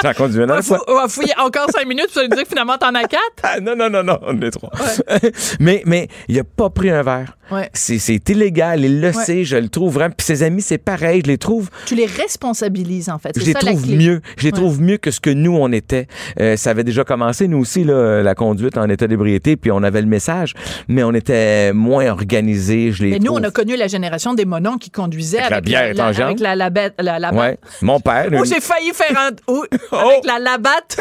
[0.04, 0.78] j'en conduis une à On la va, fois.
[0.78, 3.22] fou- on va fouiller encore cinq minutes pour nous dire que finalement, t'en as quatre?
[3.42, 4.70] Ah, non, non, non, non, on est trois.
[5.60, 7.38] mais, mais, il a pas pris un verre.
[7.54, 7.70] Ouais.
[7.74, 9.14] C'est, c'est illégal, il le Ouais.
[9.26, 10.14] sait, je le trouve vraiment.
[10.18, 13.32] Puis ses amis, c'est pareil, je les trouve Tu les responsabilises, en fait.
[13.40, 14.22] Je les ça la trouve mieux.
[14.38, 14.52] Je les Ouais.
[14.52, 16.08] trouve mieux que ce que nous, on était.
[16.40, 19.84] Euh, ça avait déjà commencé, nous aussi, là, la conduite en état d'ébriété, puis on
[19.84, 20.54] avait le message,
[20.88, 22.92] mais on était moins organisés.
[22.92, 25.66] Je les Mais nous, on a connu la génération des monons qui conduisaient Avec avec,
[25.66, 26.26] la bière la, étangente.
[26.26, 27.58] avec la, la, bête- la, la Ouais.
[27.82, 28.28] Mon père.
[28.32, 29.30] Oh, une- j'ai failli faire un.
[29.48, 29.96] oh, Oh!
[29.96, 30.98] Avec la labatte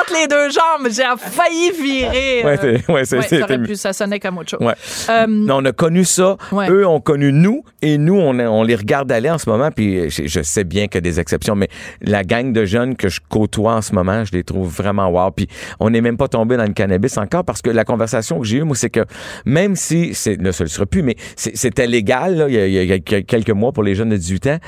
[0.00, 0.88] entre les deux jambes.
[0.90, 2.42] J'ai failli virer.
[2.44, 4.60] Ouais, euh, c'est- ouais, ouais, ça pu, ça sonnait comme autre chose.
[4.60, 4.74] Ouais.
[5.10, 6.36] Euh, On a connu ça.
[6.52, 6.68] Ouais.
[6.70, 9.70] Eux ont connu nous et nous, on, on les regarde aller en ce moment.
[9.70, 11.68] Puis je, je sais bien qu'il y a des exceptions, mais
[12.00, 15.30] la gang de jeunes que je côtoie en ce moment, je les trouve vraiment wow.
[15.30, 15.48] Puis
[15.80, 18.58] on n'est même pas tombé dans le cannabis encore parce que la conversation que j'ai
[18.58, 19.04] eue, moi, c'est que
[19.44, 22.58] même si, c'est, là, ça ne le sera plus, mais c'était légal là, il, y
[22.58, 24.58] a, il y a quelques mois pour les jeunes de 18 ans,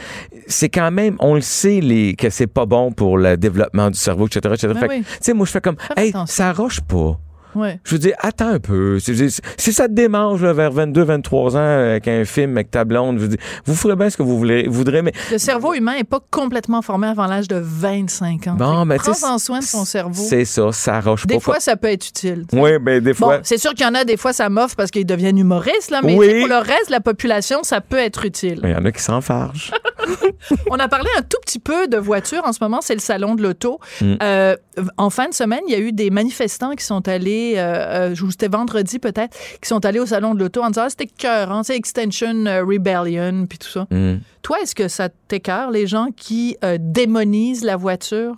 [0.47, 3.99] c'est quand même, on le sait les, que c'est pas bon pour le développement du
[3.99, 4.55] cerveau, etc.
[4.55, 4.75] etc.
[4.81, 5.01] Ben oui.
[5.01, 7.19] tu sais, moi, je fais comme, hey, ça roche pas.
[7.59, 7.81] Ouais.
[7.85, 8.99] Je veux dire, attends un peu.
[9.01, 13.17] Si, ça te démange là, vers 22, 23 ans avec un film avec ta blonde,
[13.19, 15.95] je veux dire, vous ferez bien ce que vous voulez, voudrez, mais Le cerveau humain
[15.97, 18.55] n'est pas complètement formé avant l'âge de 25 ans.
[18.55, 20.23] bon, mais tu sais, Prends-en soin de ton cerveau.
[20.29, 21.41] C'est ça, ça roche Des pas.
[21.41, 22.45] fois, ça peut être utile.
[22.53, 23.41] oui, ben des Bon, fois.
[23.43, 26.01] c'est sûr qu'il y en a des fois, ça m'offre parce qu'ils deviennent humoristes, là,
[26.03, 26.41] mais Oui.
[26.41, 28.61] pour le reste de la population, ça peut être utile.
[28.63, 29.73] Il y en a qui s'enfargent.
[30.71, 32.43] On a parlé un tout petit peu de voitures.
[32.45, 33.81] En ce moment, c'est le salon de l'auto.
[34.01, 34.15] Mm.
[34.23, 34.57] Euh,
[34.97, 38.31] en fin de semaine, il y a eu des manifestants qui sont allés, euh, euh,
[38.31, 41.51] c'était vendredi peut-être, qui sont allés au salon de l'auto en disant ah, c'était cœur,
[41.51, 43.87] hein, c'est Extension euh, Rebellion, puis tout ça.
[43.91, 44.19] Mm.
[44.43, 48.37] Toi, est-ce que ça t'écœure, les gens qui euh, démonisent la voiture?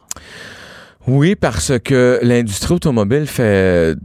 [1.06, 3.96] Oui, parce que l'industrie automobile fait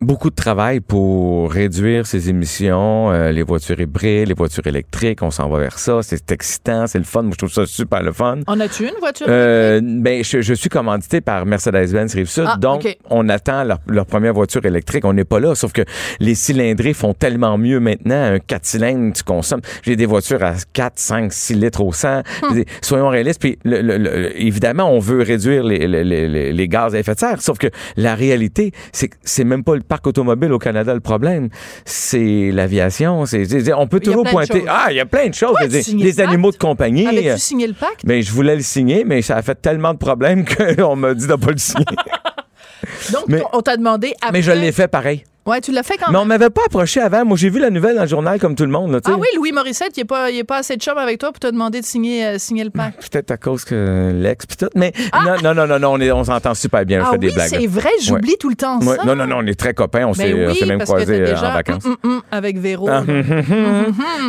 [0.00, 5.30] beaucoup de travail pour réduire ses émissions, euh, les voitures hybrides, les voitures électriques, on
[5.32, 8.12] s'en va vers ça, c'est excitant, c'est le fun, moi je trouve ça super le
[8.12, 8.38] fun.
[8.46, 9.26] En as-tu une voiture?
[9.28, 14.06] Euh, ben, je, je suis commandité par Mercedes-Benz Rive-Sud, Ah, donc on attend leur, leur
[14.06, 15.04] première voiture électrique.
[15.04, 15.82] On n'est pas là, sauf que
[16.20, 18.22] les cylindrés font tellement mieux maintenant.
[18.34, 19.60] Un 4 cylindres, tu consommes.
[19.82, 22.22] J'ai des voitures à 4, 5, 6 litres au 100.
[22.42, 22.62] Hum.
[22.82, 23.40] Soyons réalistes.
[23.40, 27.14] Puis, le- le- le- évidemment, on veut réduire les, les, les, les gaz à effet
[27.14, 30.58] de serre, sauf que la réalité, c'est que c'est même pas le parc automobile au
[30.58, 31.48] Canada le problème.
[31.84, 33.26] C'est l'aviation.
[33.26, 34.64] C'est, on peut toujours pointer.
[34.68, 35.56] Ah, il y a plein de choses.
[35.58, 37.06] Toi, les animaux de compagnie.
[37.06, 38.04] euh, Avais-tu signé le pacte?
[38.04, 40.44] Ben, je voulais le signer, mais ça a fait tellement de problèmes
[40.78, 41.84] qu'on m'a dit de pas le signer.
[43.12, 44.32] Donc, mais- on t'a demandé après.
[44.32, 45.24] mais je l'ai fait pareil.
[45.46, 46.28] Ouais, tu l'as fait quand Mais on même.
[46.38, 47.24] m'avait pas approché avant.
[47.24, 48.92] Moi, j'ai vu la nouvelle dans le journal comme tout le monde.
[48.92, 49.00] Là.
[49.06, 51.30] Ah oui, Louis Morissette, il n'est pas, il est pas assez de chum avec toi
[51.32, 53.08] pour te demander de signer, euh, signer le pacte.
[53.10, 54.68] Peut-être à cause que l'ex pis tout.
[54.74, 54.92] Mais
[55.24, 57.00] non, non, non, non, non, on, est- on s'entend super bien.
[57.00, 57.48] Je Ah des oui, blagues.
[57.48, 59.04] c'est vrai, j'oublie tout le temps Ouais, ça.
[59.06, 60.04] non, non, non, on est très copains.
[60.06, 61.84] On Ben s'est oui, même croisés euh, déjà en vacances.
[61.86, 62.86] hum, hum, hum avec Véro.
[62.90, 63.02] Ah.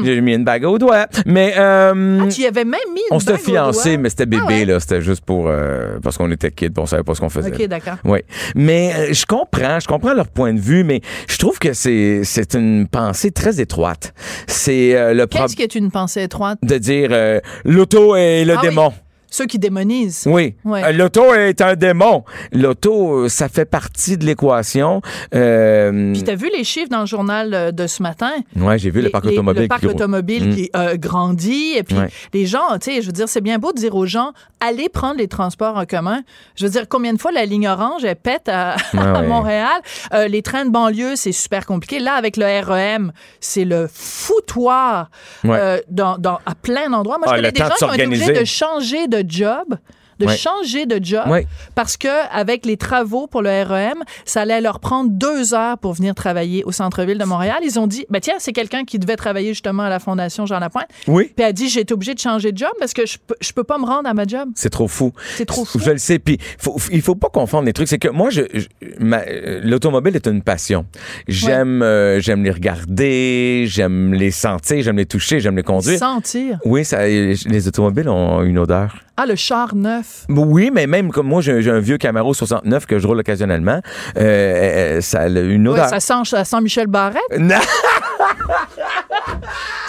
[0.03, 1.07] J'ai mis une bague au doigt.
[1.25, 4.43] Mais euh, Ah, tu y avais même mis une on s'était fiancés, mais c'était bébé,
[4.45, 4.65] Ah ouais?
[4.65, 4.79] là.
[4.79, 5.47] C'était juste pour.
[5.49, 7.49] euh, parce qu'on était kids, on savait pas ce qu'on faisait.
[7.53, 7.95] OK, d'accord.
[8.05, 8.19] Oui.
[8.55, 12.53] Mais je comprends, je comprends leur point de vue, mais je trouve que c'est c'est
[12.55, 14.13] une pensée très étroite.
[14.47, 16.59] C'est euh, le Qu'est-ce qui est une pensée étroite?
[16.63, 18.69] de dire euh, l'auto est le Ah oui.
[18.69, 18.93] démon.
[19.31, 20.23] Ceux qui démonisent.
[20.25, 20.55] Oui.
[20.65, 20.83] Ouais.
[20.83, 22.23] Euh, L'auto est un démon.
[22.51, 25.03] L'auto, ça fait partie de l'équation.
[25.35, 28.31] Euh, Puis t'as vu les chiffres dans le journal euh, de ce matin?
[28.55, 29.61] ouais, j'ai vu le parc les- automobile.
[29.63, 29.95] Le parc qui gros.
[29.95, 30.55] automobile Mm.
[30.55, 31.73] qui euh, grandit.
[31.77, 32.09] Et puis, Ouais.
[32.33, 34.89] les gens, tu sais, je veux dire, c'est bien beau de dire aux gens, allez
[34.89, 36.21] prendre les transports en commun.
[36.55, 39.27] Je veux dire, combien de fois la ligne orange, elle pète à, Ouais, à ouais.
[39.27, 39.81] Montréal?
[40.13, 41.99] Euh, les trains de banlieue, c'est super compliqué.
[41.99, 45.09] Là, avec le REM, c'est le foutoir
[45.43, 45.57] Ouais.
[45.59, 47.17] euh, dans, dans- à plein d'endroits.
[47.17, 49.75] Moi, je Ah, connais des gens qui ont été obligés de changer de job
[50.19, 50.37] de Ouais.
[50.37, 51.47] changer de job Ouais.
[51.75, 55.93] parce que avec les travaux pour le REM, ça allait leur prendre deux heures pour
[55.93, 57.59] venir travailler au centre-ville de Montréal.
[57.63, 60.59] Ils ont dit, ben tiens, c'est quelqu'un qui devait travailler justement à la Fondation Jean
[60.59, 60.87] Lapointe.
[61.07, 61.25] Oui.
[61.25, 63.51] Puis elle a dit, j'ai été obligée de changer de job parce que je je
[63.53, 64.49] peux pas me rendre à ma job.
[64.55, 65.11] C'est trop fou.
[65.35, 65.79] C'est trop fou.
[65.79, 66.19] Je le sais.
[66.19, 67.87] Puis faut, il faut pas confondre les trucs.
[67.87, 70.85] C'est que moi, je, euh, l'automobile est une passion.
[71.27, 75.99] J'aime, euh, j'aime les regarder, j'aime les sentir, j'aime les toucher, j'aime les conduire.
[75.99, 76.59] Sentir.
[76.65, 78.95] Oui, ça, les automobiles ont une odeur.
[79.21, 80.23] Ah, le char neuf.
[80.29, 83.81] Oui, mais même comme moi, j'ai un vieux Camaro 69 que je roule occasionnellement.
[84.17, 85.89] Euh, euh, ça a une Ouais, odeur.
[85.89, 87.19] ça, sent, ça sent Michel Barrette?
[87.37, 87.55] Non!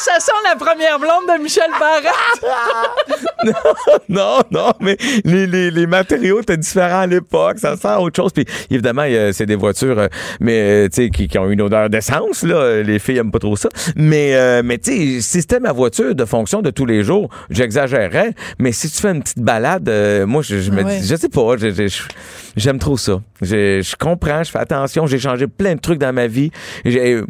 [0.01, 2.43] Ça sent la première blonde de Michel Barrette.
[4.09, 7.59] non, non, mais les, les, les matériaux étaient différents à l'époque.
[7.59, 8.33] Ça sent autre chose.
[8.33, 10.09] Puis évidemment, c'est des voitures, euh,
[10.41, 12.43] mais euh, qui, qui ont une odeur d'essence.
[12.45, 13.69] Là, les filles aiment pas trop ça.
[13.95, 17.29] Mais, euh, mais tu sais, si c'était ma voiture de fonction de tous les jours,
[17.51, 18.33] j'exagérerais.
[18.59, 21.01] Mais si tu fais une petite balade, euh, moi, je, je me ouais.
[21.01, 21.57] dis, je sais pas,
[22.57, 23.21] j'aime trop ça.
[23.43, 25.07] Je, je comprends, je fais attention.
[25.07, 26.51] J'ai changé plein de trucs dans ma vie.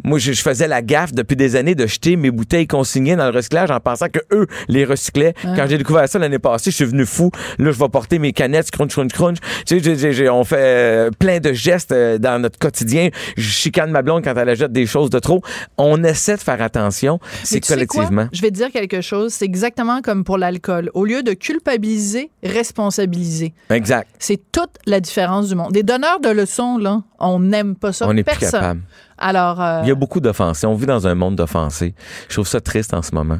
[0.03, 3.25] Moi, je, je faisais la gaffe depuis des années de jeter mes bouteilles consignées dans
[3.29, 5.33] le recyclage en pensant que eux les recyclaient.
[5.43, 7.31] Quand j'ai découvert ça l'année passée, je suis venu fou.
[7.59, 9.37] Là, je vais porter mes canettes crunch crunch crunch.
[9.65, 13.09] Tu sais, j'ai- on fait euh, plein de gestes euh, dans notre quotidien.
[13.37, 15.41] Je chicane ma blonde quand elle achète des choses de trop.
[15.77, 17.19] On essaie de faire attention.
[17.43, 18.27] C'est collectivement.
[18.31, 19.33] Je vais te dire quelque chose.
[19.33, 20.89] C'est exactement comme pour l'alcool.
[20.93, 23.53] Au lieu de culpabiliser, responsabiliser.
[23.69, 24.07] Exact.
[24.19, 25.71] C'est toute la différence du monde.
[25.71, 28.07] Des donneurs de leçons, là, on n'aime pas ça.
[28.07, 28.59] On n'est plus Personne.
[28.59, 28.81] capable.
[29.21, 30.65] Alors, euh, Il y a beaucoup d'offensés.
[30.67, 31.93] On vit dans un monde d'offensés.
[32.27, 33.39] Je trouve ça triste en ce moment.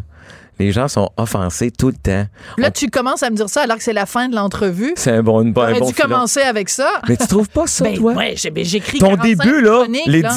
[0.60, 2.28] Les gens sont offensés tout le temps.
[2.60, 4.94] là, On- tu commences à me dire ça alors que c'est la fin de l'entrevue.
[4.96, 6.08] C'est un bon, une, un bon dû filon.
[6.10, 7.02] commencer avec ça.
[7.10, 8.14] Mais tu trouves pas ça, Ben, toi?
[8.14, 9.86] ouais, ben, j'écris Ton 45 début, là,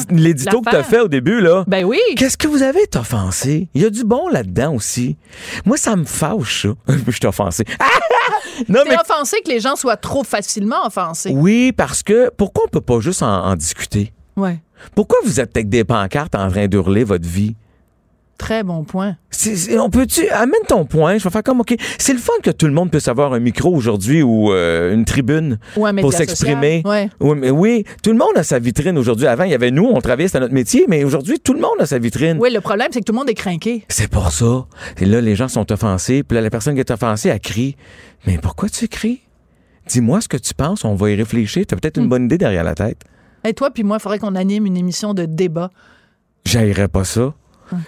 [0.09, 1.63] l'édito que t'as fait au début, là.
[1.67, 1.99] Ben oui.
[2.17, 3.69] Qu'est-ce que vous avez offensé?
[3.75, 5.15] Il y a du bon là-dedans aussi.
[5.63, 6.69] Moi, ça me fâche, ça.
[7.07, 7.63] je suis offensé.
[8.67, 8.97] non, T'es mais.
[8.99, 11.31] offensé que les gens soient trop facilement offensés.
[11.35, 14.11] Oui, parce que pourquoi on peut pas juste en, en discuter?
[14.35, 14.59] Ouais.
[14.93, 17.55] Pourquoi vous êtes avec des pancartes en train d'hurler votre vie?
[18.37, 19.15] Très bon point.
[19.79, 22.65] On peut-tu amène ton point, je vais faire comme OK, c'est le fun que tout
[22.65, 26.17] le monde puisse avoir un micro aujourd'hui ou euh, une tribune Ou un média pour
[26.17, 26.81] s'exprimer.
[26.85, 27.09] Ouais.
[27.21, 29.27] Oui, mais oui, tout le monde a sa vitrine aujourd'hui.
[29.27, 31.79] Avant, il y avait nous, on travaillait, c'était notre métier, mais aujourd'hui, tout le monde
[31.79, 32.37] a sa vitrine.
[32.39, 33.85] Oui, le problème, c'est que tout le monde est craqué.
[33.87, 34.65] C'est pour ça.
[34.99, 37.77] Et là, les gens sont offensés, puis là, la personne qui est offensée, elle crie.
[38.27, 39.21] Mais pourquoi tu cries?
[39.87, 41.63] Dis-moi ce que tu penses, on va y réfléchir.
[41.67, 43.01] T'as peut-être une bonne idée derrière la tête.
[43.45, 45.69] Et toi, puis moi, il faudrait qu'on anime une émission de débat.
[46.45, 47.33] J'haïrais pas ça.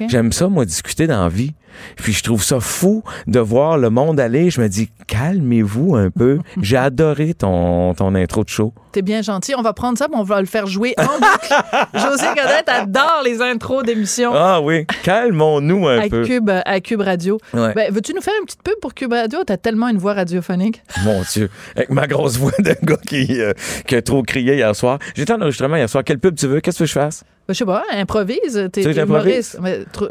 [0.08, 1.54] J'aime ça, moi, discuter dans la vie.
[1.96, 4.50] Puis je trouve ça fou de voir le monde aller.
[4.50, 6.40] Je me dis, calmez-vous un peu.
[6.62, 8.74] J'ai adoré ton, ton intro de show.
[8.92, 9.54] T'es bien gentil.
[9.58, 11.54] On va prendre ça, mais on va le faire jouer en boucle.
[11.94, 14.32] José Godette adore les intros d'émissions.
[14.34, 16.26] Ah oui, calmons-nous un à peu.
[16.26, 17.40] Cube, à Cube Radio.
[17.54, 17.74] Ouais.
[17.74, 19.40] Ben, veux-tu nous faire une petite pub pour Cube Radio?
[19.46, 20.82] T'as tellement une voix radiophonique.
[21.04, 23.54] Mon Dieu, avec ma grosse voix de gars qui, euh,
[23.86, 25.00] qui a trop crié hier soir.
[25.16, 26.04] J'étais en enregistrement hier soir.
[26.04, 26.60] Quelle pub tu veux?
[26.60, 27.24] Qu'est-ce que je fasse?
[27.48, 28.70] Ben, je sais pas, improvise.
[28.74, 29.60] T'es humoriste.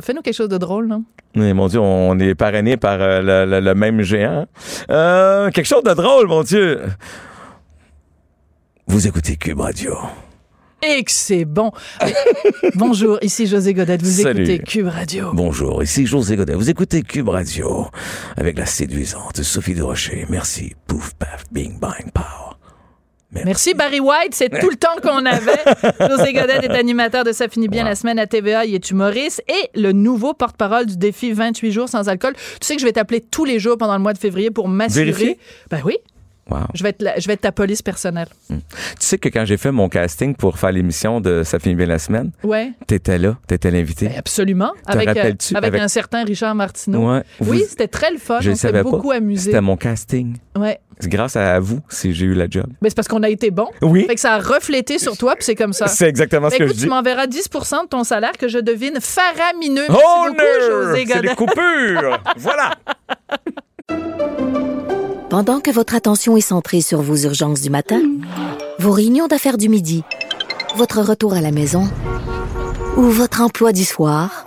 [0.00, 1.04] Fais-nous quelque chose de drôle, non?
[1.36, 4.46] Mais mon Dieu, on est parrainé par euh, le, le- le même géant.
[4.90, 6.80] Euh, quelque chose de drôle, mon Dieu.
[8.86, 9.96] Vous écoutez Cube Radio.
[10.82, 11.72] Et que c'est bon.
[12.74, 14.02] Bonjour, ici José Godette.
[14.02, 14.42] Vous Salut.
[14.44, 15.30] écoutez Cube Radio.
[15.32, 16.54] Bonjour, ici José Godet.
[16.54, 17.86] Vous écoutez Cube Radio
[18.36, 20.26] avec la séduisante Sophie Durocher.
[20.28, 20.74] Merci.
[20.86, 22.55] Pouf, paf, bing, bang, pow.
[23.32, 25.60] Merci Barry White, c'est tout le temps qu'on avait.
[26.08, 29.42] José Godet est animateur de Ça finit bien la semaine à TVA, il est humoriste
[29.48, 32.34] et le nouveau porte-parole du défi 28 jours sans alcool.
[32.60, 34.68] Tu sais que je vais t'appeler tous les jours pendant le mois de février pour
[34.68, 35.38] m'assurer.
[35.70, 35.96] Ben oui,
[36.48, 36.58] Wow.
[36.74, 38.28] je vais être la- je vais être ta police personnelle.
[38.48, 38.54] Tu
[39.00, 41.98] sais que quand j'ai fait mon casting pour faire l'émission de Ça finit bien la
[41.98, 42.70] semaine, Ouais.
[42.86, 44.06] t'étais là, t'étais l'invité.
[44.06, 44.70] Ben absolument.
[44.86, 45.56] Avec, euh, rappelles-tu?
[45.56, 47.10] avec, Avec- un certain Richard Martineau.
[47.14, 47.22] Ouais.
[47.40, 48.38] Oui, c'était très le fun.
[48.40, 49.16] Je on s'est beaucoup pas.
[49.16, 49.46] amusé.
[49.50, 50.36] C'était mon casting.
[50.56, 50.78] Ouais.
[50.98, 52.66] C'est grâce à vous si j'ai eu la job.
[52.80, 53.68] Ben, c'est parce qu'on a été bon.
[53.82, 54.04] Oui.
[54.06, 55.88] Fait que ça a reflété sur toi, puis c'est comme ça.
[55.88, 56.82] C'est exactement ce que je écoute, dis.
[56.84, 59.84] tu m'enverras 10 de ton salaire que je devine faramineux.
[59.88, 60.42] Merci Oh beaucoup!
[60.70, 62.18] José C'est des coupures!
[62.38, 62.70] voilà!
[65.28, 68.00] Pendant que votre attention est centrée sur vos urgences du matin,
[68.78, 70.02] vos réunions d'affaires du midi,
[70.76, 71.88] votre retour à la maison
[72.96, 74.46] ou votre emploi du soir,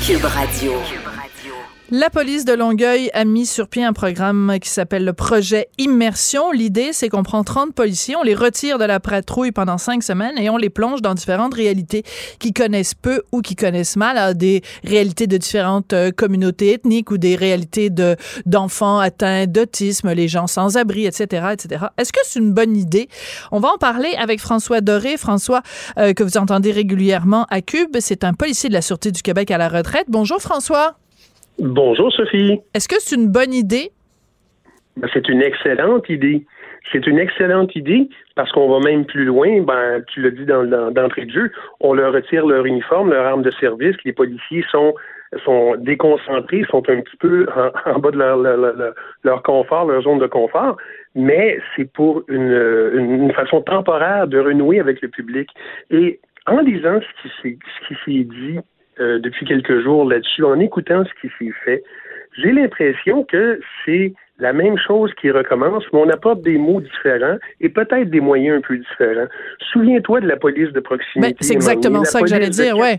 [0.00, 0.99] Cube Radio.
[1.92, 6.52] La police de Longueuil a mis sur pied un programme qui s'appelle le projet Immersion.
[6.52, 10.38] L'idée, c'est qu'on prend 30 policiers, on les retire de la patrouille pendant cinq semaines
[10.38, 12.04] et on les plonge dans différentes réalités
[12.38, 17.10] qui connaissent peu ou qui connaissent mal, à des réalités de différentes euh, communautés ethniques
[17.10, 18.14] ou des réalités de
[18.46, 21.86] d'enfants atteints d'autisme, les gens sans abri, etc., etc.
[21.98, 23.08] Est-ce que c'est une bonne idée?
[23.50, 25.16] On va en parler avec François Doré.
[25.16, 25.62] François,
[25.98, 29.50] euh, que vous entendez régulièrement à Cube, c'est un policier de la Sûreté du Québec
[29.50, 30.06] à la retraite.
[30.06, 30.94] Bonjour François.
[31.60, 32.58] Bonjour Sophie.
[32.74, 33.90] Est-ce que c'est une bonne idée?
[34.96, 36.46] Ben, C'est une excellente idée.
[36.90, 39.60] C'est une excellente idée parce qu'on va même plus loin.
[39.62, 43.26] Ben, tu l'as dit dans, dans- d'entrée de jeu, on leur retire leur uniforme, leur
[43.26, 43.94] arme de service.
[44.04, 44.94] Les policiers sont
[45.44, 49.84] sont déconcentrés, sont un petit peu en, en bas de leur, leur, leur- leur confort,
[49.86, 50.76] leur zone de confort,
[51.14, 55.48] mais c'est pour une, façon temporaire de renouer avec le public.
[55.92, 58.58] Et en lisant ce qui s'est ce qui s'est dit
[59.00, 61.82] euh, depuis quelques jours là-dessus, en écoutant ce qui s'est fait,
[62.36, 67.36] j'ai l'impression que c'est la même chose qui recommence, mais on apporte des mots différents
[67.60, 69.28] et peut-être des moyens un peu différents.
[69.72, 71.32] Souviens-toi de la police de proximité.
[71.32, 72.98] Ben, c'est exactement ça que j'allais dire, ouais.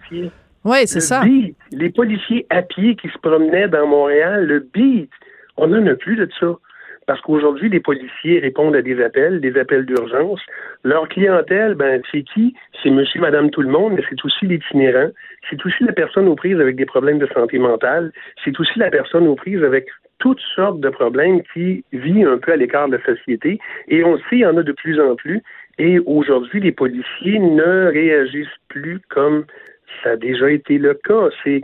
[0.64, 1.22] Oui, c'est ça.
[1.24, 5.10] beat, les policiers à pied qui se promenaient dans Montréal, le beat,
[5.58, 6.54] on n'en a plus de ça.
[7.08, 10.40] Parce qu'aujourd'hui, les policiers répondent à des appels, des appels d'urgence.
[10.84, 12.56] Leur clientèle, ben, c'est qui?
[12.82, 15.10] C'est monsieur, madame, tout le monde, mais c'est aussi l'itinérant.
[15.50, 18.12] C'est aussi la personne aux prises avec des problèmes de santé mentale.
[18.44, 19.88] C'est aussi la personne aux prises avec
[20.20, 23.60] toutes sortes de problèmes qui vit un peu à l'écart de la société.
[23.88, 25.42] Et on le sait, il y en a de plus en plus.
[25.80, 29.46] Et aujourd'hui, les policiers ne réagissent plus comme
[30.04, 31.30] ça a déjà été le cas.
[31.44, 31.62] C'est,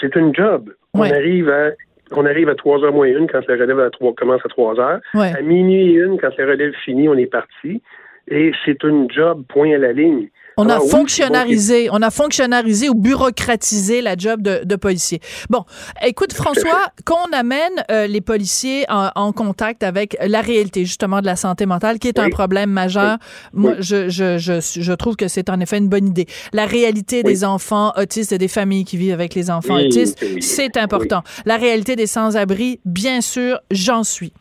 [0.00, 0.72] c'est une job.
[0.94, 1.10] Ouais.
[1.10, 1.70] On arrive à
[2.12, 4.80] on arrive à 3 heures moins une quand la relève à 3, commence à 3
[4.80, 5.00] heures.
[5.14, 5.32] Ouais.
[5.36, 7.82] À minuit et une, quand la relève finit, on est parti.
[8.30, 10.28] Et c'est une job, point à la ligne.
[10.60, 15.20] On a oui, fonctionnalisé, on a fonctionnalisé ou bureaucratisé la job de, de policier.
[15.48, 15.64] Bon,
[16.04, 21.26] écoute François, qu'on amène euh, les policiers en, en contact avec la réalité justement de
[21.26, 23.18] la santé mentale, qui est un problème majeur.
[23.52, 26.26] Moi, je, je, je, je trouve que c'est en effet une bonne idée.
[26.52, 30.76] La réalité des enfants autistes et des familles qui vivent avec les enfants autistes, c'est
[30.76, 31.22] important.
[31.46, 34.32] La réalité des sans-abri, bien sûr, j'en suis.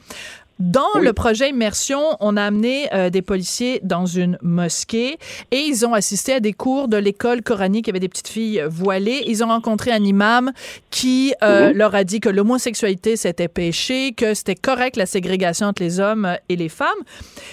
[0.60, 5.20] Dans le projet Immersion, on a amené euh, des policiers dans une mosquée
[5.52, 7.88] et ils ont assisté à des cours de l'école coranique.
[7.88, 9.24] Il y avait des petites filles voilées.
[9.28, 10.52] Ils ont rencontré un imam
[10.90, 15.84] qui euh, leur a dit que l'homosexualité c'était péché, que c'était correct la ségrégation entre
[15.84, 16.88] les hommes et les femmes.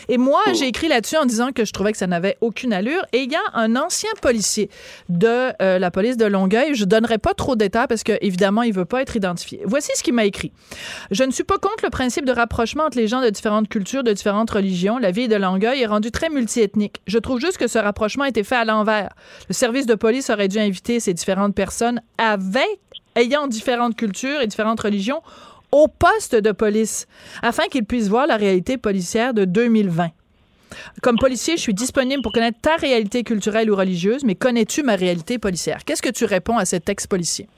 [0.08, 3.04] Et moi, j'ai écrit là-dessus en disant que je trouvais que ça n'avait aucune allure.
[3.12, 4.70] Et il y a un ancien policier
[5.10, 6.74] de euh, la police de Longueuil.
[6.74, 9.60] Je donnerai pas trop de détails parce que évidemment, il veut pas être identifié.
[9.66, 10.52] Voici ce qu'il m'a écrit.
[11.10, 14.12] Je ne suis pas contre le principe de rapprochement les gens de différentes cultures, de
[14.12, 17.00] différentes religions, la ville de Longueuil est rendue très multiethnique.
[17.06, 19.14] Je trouve juste que ce rapprochement a été fait à l'envers.
[19.48, 22.78] Le service de police aurait dû inviter ces différentes personnes avec,
[23.16, 25.22] ayant différentes cultures et différentes religions
[25.72, 27.06] au poste de police
[27.42, 30.10] afin qu'ils puissent voir la réalité policière de 2020.
[31.02, 34.96] Comme policier, je suis disponible pour connaître ta réalité culturelle ou religieuse, mais connais-tu ma
[34.96, 35.84] réalité policière?
[35.84, 37.48] Qu'est-ce que tu réponds à cet ex-policier?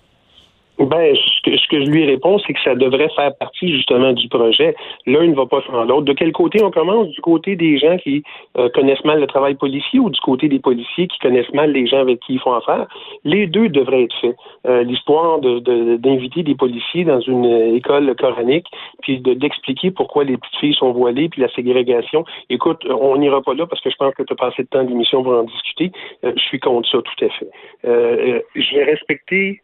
[0.78, 4.12] Ben, ce que, ce que je lui réponds, c'est que ça devrait faire partie justement
[4.12, 4.74] du projet.
[5.06, 6.04] L'un ne va pas sans l'autre.
[6.04, 7.08] De quel côté on commence?
[7.08, 8.22] Du côté des gens qui
[8.58, 11.86] euh, connaissent mal le travail policier ou du côté des policiers qui connaissent mal les
[11.86, 12.86] gens avec qui ils font affaire?
[13.24, 14.36] Les deux devraient être faits.
[14.66, 18.66] Euh, L'histoire d'inviter de, des policiers dans une école coranique,
[19.00, 22.24] puis d'expliquer pourquoi les petites filles sont voilées, puis la ségrégation.
[22.50, 24.84] Écoute, on n'ira pas là parce que je pense que tu as passé de temps
[24.84, 25.90] d'émission pour en discuter.
[26.24, 27.48] Euh, je suis contre ça, tout à fait.
[27.86, 29.60] Euh, je vais respecter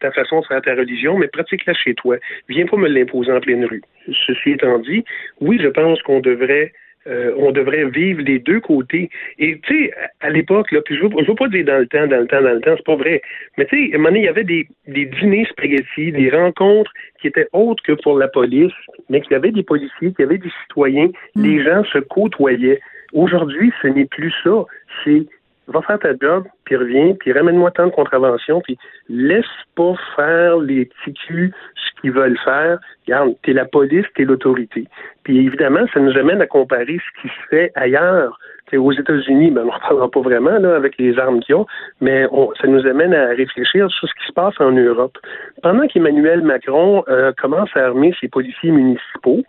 [0.00, 2.16] ta façon de faire ta religion, mais pratique-la chez toi.
[2.48, 3.82] Viens pas me l'imposer en pleine rue.
[4.26, 5.04] Ceci étant dit,
[5.40, 6.72] oui, je pense qu'on devrait
[7.06, 9.08] euh, on devrait vivre les deux côtés.
[9.38, 12.06] Et tu sais, à l'époque, là, puis je veux, veux pas dire dans le temps,
[12.06, 13.22] dans le temps, dans le temps, c'est pas vrai.
[13.56, 16.28] Mais tu sais, à un moment donné, il y avait des, des dîners spaghetti, des
[16.30, 18.72] rencontres qui étaient autres que pour la police,
[19.08, 21.42] mais qu'il y avait des policiers, qu'il y avait des citoyens, mm.
[21.42, 22.80] les gens se côtoyaient.
[23.14, 24.64] Aujourd'hui, ce n'est plus ça.
[25.04, 25.24] C'est
[25.68, 28.78] va faire ta job, puis reviens, puis ramène-moi tant de contraventions, puis
[29.08, 29.44] laisse
[29.76, 32.78] pas faire les petits culs ce qu'ils veulent faire.
[33.06, 34.86] Regarde, t'es la police, t'es l'autorité.
[35.24, 38.38] Puis évidemment, ça nous amène à comparer ce qui se fait ailleurs.
[38.66, 41.66] T'sais, aux États-Unis, ben, on n'en parlera pas vraiment là, avec les armes qu'ils ont,
[42.00, 42.26] mais
[42.60, 45.16] ça nous amène à réfléchir sur ce qui se passe en Europe.
[45.62, 49.42] Pendant qu'Emmanuel Macron euh, commence à armer ses policiers municipaux,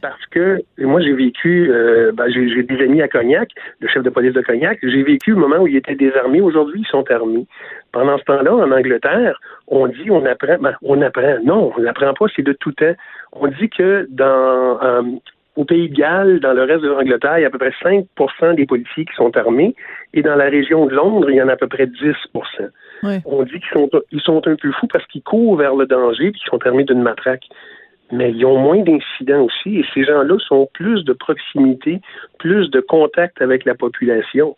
[0.00, 4.10] parce que moi, j'ai vécu, euh, ben, j'ai des amis à Cognac, le chef de
[4.10, 6.40] police de Cognac, j'ai vécu le moment où il était désarmé.
[6.40, 7.46] Aujourd'hui, ils sont armés.
[7.92, 11.38] Pendant ce temps-là, en Angleterre, on dit on apprend, ben, on apprend.
[11.44, 12.94] Non, on n'apprend pas, c'est de tout temps.
[13.32, 15.02] On dit que dans euh,
[15.56, 17.72] au Pays de Galles, dans le reste de l'Angleterre, il y a à peu près
[17.82, 19.74] 5% des policiers qui sont armés,
[20.12, 22.14] et dans la région de Londres, il y en a à peu près 10%
[23.24, 26.26] On dit qu'ils sont, ils sont un peu fous parce qu'ils courent vers le danger
[26.26, 27.44] et qu'ils sont armés d'une matraque
[28.14, 32.00] mais ils ont moins d'incidents aussi et ces gens-là sont plus de proximité,
[32.38, 34.54] plus de contact avec la population.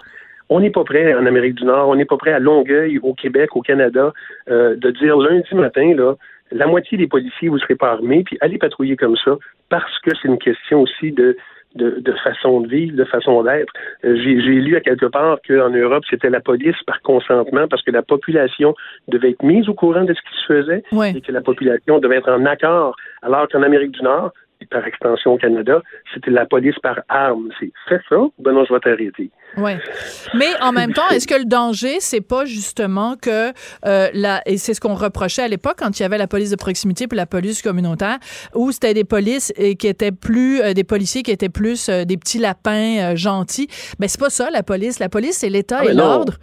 [0.49, 3.14] On n'est pas prêt en Amérique du Nord, on n'est pas prêt à Longueuil, au
[3.14, 4.12] Québec, au Canada,
[4.49, 6.14] euh, de dire lundi matin, là,
[6.53, 9.37] la moitié des policiers, vous ne serez pas armés, puis allez patrouiller comme ça,
[9.69, 11.37] parce que c'est une question aussi de
[11.77, 13.73] de, façon de vivre, de façon d'être.
[14.05, 17.91] Euh, j'ai lu à quelque part qu'en Europe, c'était la police par consentement parce que
[17.91, 18.75] la population
[19.09, 20.83] devait être mise au courant de ce qui se faisait
[21.17, 22.97] et que la population devait être en accord.
[23.23, 24.33] Alors qu'en Amérique du Nord,
[24.71, 25.83] par extension au Canada,
[26.14, 27.51] c'était la police par armes.
[27.61, 29.31] C'est fais ça, ben non, je vais t'arrêter.
[29.57, 29.73] Oui.
[30.35, 33.53] Mais en même temps, est-ce que le danger, c'est pas justement que
[33.87, 36.51] euh, la, et c'est ce qu'on reprochait à l'époque quand il y avait la police
[36.51, 38.19] de proximité puis la police communautaire,
[38.55, 42.16] où c'était des polices qui étaient plus euh, des policiers qui étaient plus euh, des
[42.16, 43.69] petits lapins gentils.
[43.99, 44.99] Ben c'est pas ça la police.
[44.99, 46.35] La police, c'est l'État ah, et l'ordre.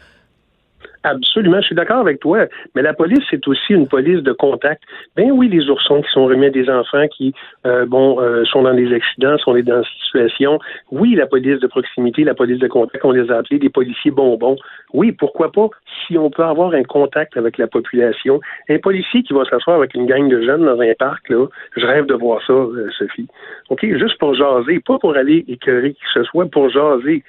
[1.03, 2.45] Absolument, je suis d'accord avec toi.
[2.75, 4.83] Mais la police, c'est aussi une police de contact.
[5.15, 7.33] Ben oui, les oursons qui sont remis à des enfants qui,
[7.65, 10.59] euh, bon, euh, sont dans des accidents, sont dans des situations.
[10.91, 14.11] Oui, la police de proximité, la police de contact, on les a appelés des policiers
[14.11, 14.55] bonbons.
[14.93, 15.69] Oui, pourquoi pas
[16.05, 18.39] si on peut avoir un contact avec la population.
[18.69, 21.85] Un policier qui va s'asseoir avec une gang de jeunes dans un parc, là, je
[21.85, 23.27] rêve de voir ça, euh, Sophie.
[23.69, 27.23] OK, juste pour jaser, pas pour aller écœurer qui que ce soit, pour jaser.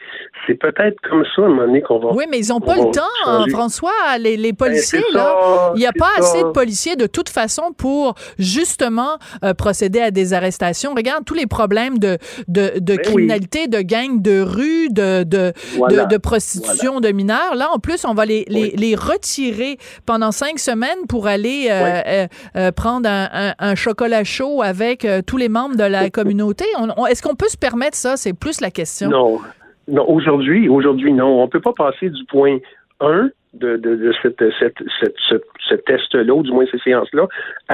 [0.46, 2.12] C'est peut-être comme ça, à un moment donné, qu'on va...
[2.12, 5.86] Oui, mais ils n'ont pas le temps, François, les, les ben, policiers, là, il n'y
[5.86, 10.92] a pas assez de policiers de toute façon pour justement euh, procéder à des arrestations.
[10.94, 15.54] Regarde tous les problèmes de, de, de ben criminalité, de gangs de rue, de, de,
[16.10, 17.54] de, prostitution de mineurs.
[17.54, 22.26] Là, en plus, on va les, les, les retirer pendant cinq semaines pour aller euh,
[22.56, 26.66] euh, prendre un, un, chocolat chaud avec tous les membres de la communauté.
[27.08, 28.18] Est-ce qu'on peut se permettre ça?
[28.18, 29.08] C'est plus la question.
[29.08, 29.40] Non.
[29.88, 31.42] Non, aujourd'hui, aujourd'hui, non.
[31.42, 32.58] On peut pas passer du point
[33.00, 37.26] 1 de, de, de cette, cette, cette, ce, test-là, ou du moins ces séances-là,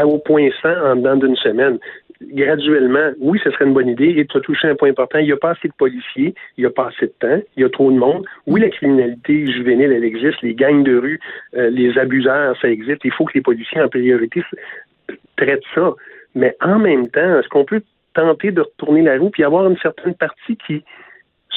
[0.05, 1.79] au point 100 en dedans d'une semaine.
[2.23, 4.15] Graduellement, oui, ce serait une bonne idée.
[4.17, 5.19] Et tu as touché un point important.
[5.19, 7.63] Il n'y a pas assez de policiers, il n'y a pas assez de temps, il
[7.63, 8.27] y a trop de monde.
[8.47, 10.43] Oui, la criminalité juvénile, elle existe.
[10.43, 11.21] Les gangs de rue,
[11.57, 13.01] euh, les abuseurs, ça existe.
[13.05, 14.43] Il faut que les policiers, en priorité,
[15.37, 15.95] traitent ça.
[16.35, 17.83] Mais en même temps, est-ce qu'on peut
[18.15, 20.85] tenter de retourner la roue, puis avoir une certaine partie qui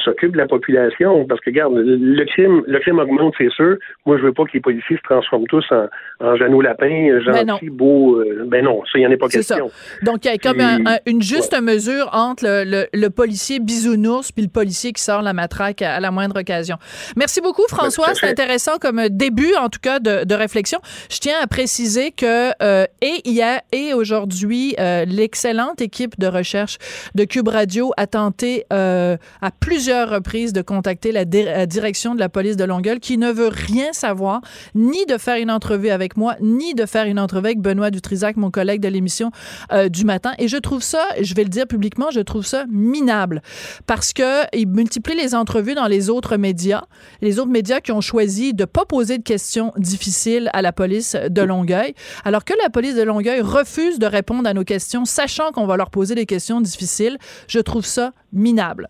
[0.03, 1.25] s'occupe de la population.
[1.27, 3.77] Parce que, regarde, le crime, le crime augmente, c'est sûr.
[4.05, 5.85] Moi, je veux pas que les policiers se transforment tous en,
[6.19, 7.53] en Jeannot Lapin, Ben non.
[7.55, 8.17] gentil, beau.
[8.19, 9.69] euh, ben non, ça, il n'y en est pas question.
[10.01, 13.09] Donc, il y a comme Puis- un- un- une juste mesure entre le, le- le
[13.09, 16.77] policier bisounours puis le policier qui sort la matraque à, à la moindre occasion.
[17.15, 18.05] Merci beaucoup, François.
[18.05, 20.79] tout à C'est intéressant comme début, en tout cas, de, de réflexion.
[21.11, 26.77] Je tiens à préciser que euh, et hier et aujourd'hui, euh, l'excellente équipe de recherche
[27.15, 32.19] de Cube Radio a tenté euh, à plusieurs reprises de contacter la, la direction de
[32.19, 34.41] la police de Longueuil qui ne veut rien savoir,
[34.75, 38.37] ni de faire une entrevue avec moi, ni de faire une entrevue avec Benoît Dutrisac,
[38.37, 39.31] mon collègue de l'émission
[39.71, 40.33] euh, du matin.
[40.37, 43.41] Et je trouve ça, je vais le dire publiquement, je trouve ça minable
[43.85, 46.83] parce que il multiplie les entrevues dans les autres médias,
[47.21, 51.15] les autres médias qui ont choisi de pas poser de questions difficiles à la police
[51.15, 51.93] de Longueuil,
[52.25, 55.77] alors que la police de Longueuil refuse de répondre à nos questions, sachant qu'on va
[55.77, 57.17] leur poser des questions difficiles.
[57.47, 58.89] Je trouve ça minable.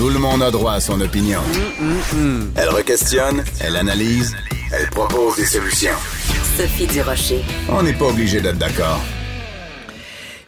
[0.00, 1.40] Tout le monde a droit à son opinion.
[2.56, 4.34] Elle requestionne, elle analyse,
[4.72, 5.92] elle propose des solutions.
[6.56, 7.42] Sophie Durocher.
[7.68, 8.98] On n'est pas obligé d'être d'accord.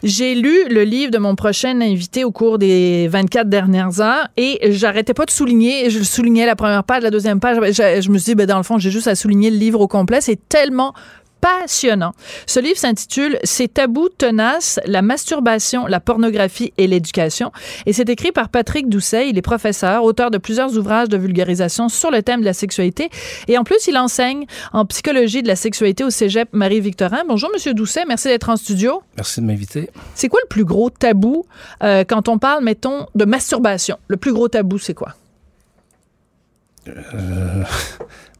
[0.01, 4.71] J'ai lu le livre de mon prochain invité au cours des 24 dernières heures et
[4.71, 5.91] j'arrêtais pas de souligner.
[5.91, 7.57] Je soulignais la première page, la deuxième page.
[7.63, 9.79] Je, je me suis dit, ben, dans le fond, j'ai juste à souligner le livre
[9.81, 10.19] au complet.
[10.19, 10.95] C'est tellement
[11.43, 12.13] passionnant.
[12.47, 17.51] Ce livre s'intitule Ces tabous tenaces, la masturbation, la pornographie et l'éducation.
[17.85, 19.29] Et c'est écrit par Patrick Doucet.
[19.29, 23.09] Il est professeur, auteur de plusieurs ouvrages de vulgarisation sur le thème de la sexualité.
[23.49, 27.23] Et en plus, il enseigne en psychologie de la sexualité au cégep Marie-Victorin.
[27.27, 28.05] Bonjour, Monsieur Doucet.
[28.07, 29.03] Merci d'être en studio.
[29.17, 29.89] Merci de m'inviter.
[30.15, 31.45] C'est quoi le plus gros tabou
[31.83, 33.97] euh, quand on parle, mettons, de masturbation?
[34.07, 35.15] Le plus gros tabou, c'est quoi?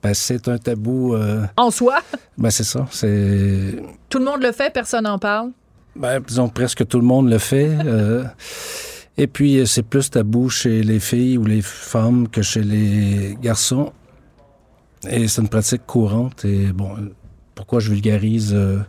[0.04, 1.16] Ben, c'est un tabou.
[1.16, 2.00] euh, En soi,
[2.38, 2.86] ben, c'est ça.
[2.92, 3.82] C'est.
[4.10, 5.52] tout le monde le fait, personne n'en parle?
[5.96, 7.70] Ben, disons presque tout le monde le fait.
[7.86, 8.26] euh,
[9.18, 13.38] et puis, euh, c'est plus tabou chez les filles ou les femmes que chez les
[13.42, 13.94] garçons.
[15.10, 16.44] Et c'est une pratique courante.
[16.44, 17.14] Et bon, euh,
[17.56, 18.80] pourquoi je vulgarise euh,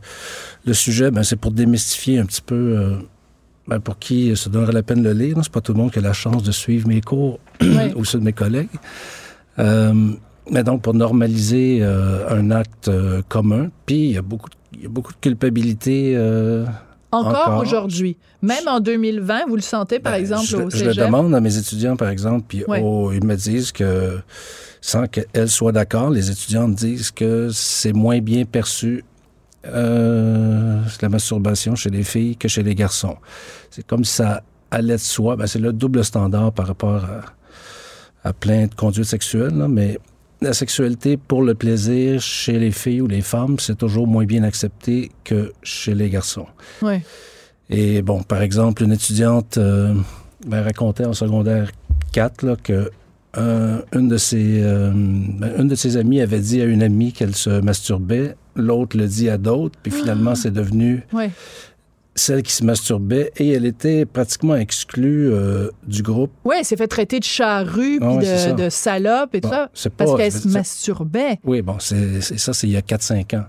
[0.64, 1.12] le sujet?
[1.12, 2.54] Ben, c'est pour démystifier un petit peu.
[2.76, 2.96] euh,
[3.68, 5.36] ben, pour qui se donnerait la peine de le lire.
[5.44, 7.38] C'est pas tout le monde qui a la chance de suivre mes cours
[7.94, 8.68] ou ceux de mes collègues.
[9.58, 9.92] Euh,
[10.50, 14.54] mais donc, pour normaliser euh, un acte euh, commun, puis il y a beaucoup, de-
[14.76, 16.14] il y a beaucoup de culpabilité.
[16.16, 16.66] euh,
[17.12, 17.58] Encore, Encore.
[17.62, 18.16] aujourd'hui.
[18.42, 21.06] Même en 2020, vous le sentez, par ben, exemple, je, au je le cégep?
[21.06, 24.18] demande à mes étudiants, par exemple, puis oh, ils me disent que,
[24.80, 29.04] sans qu'elles soient d'accord, les étudiants disent que c'est moins bien perçu
[29.66, 33.16] euh, la masturbation chez les filles que chez les garçons.
[33.70, 35.36] C'est comme ça allait de soi.
[35.36, 37.20] Ben, c'est le double standard par rapport à,
[38.24, 39.98] à plein de conduites sexuelles, là, mais
[40.40, 44.42] la sexualité pour le plaisir chez les filles ou les femmes, c'est toujours moins bien
[44.42, 46.46] accepté que chez les garçons.
[46.82, 47.00] Oui.
[47.70, 49.94] Et bon, par exemple, une étudiante euh,
[50.46, 51.70] ben, racontait en secondaire
[52.12, 52.90] 4 là, que
[53.36, 57.12] euh, une, de ses, euh, ben, une de ses amies avait dit à une amie
[57.12, 61.26] qu'elle se masturbait, l'autre le dit à d'autres, puis finalement, c'est devenu Oui.
[62.16, 66.30] Celle qui se masturbait et elle était pratiquement exclue euh, du groupe.
[66.44, 69.48] Oui, elle s'est fait traiter de charrue, Ah puis ouais, de, de salope et Bon,
[69.48, 71.38] tout ça, c'est parce pas- qu'elle se masturbait.
[71.44, 73.44] Oui, bon, c'est ça, c'est il y a 4-5 ans.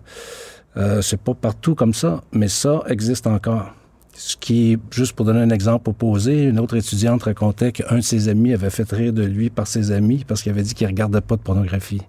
[0.78, 3.74] Euh, c'est pas partout comme ça, mais ça existe encore.
[4.18, 8.30] Ce qui juste pour donner un exemple opposé, une autre étudiante racontait qu'un de ses
[8.30, 11.22] amis avait fait rire de lui par ses amis parce qu'il avait dit qu'il regardait
[11.22, 12.02] pas de pornographie.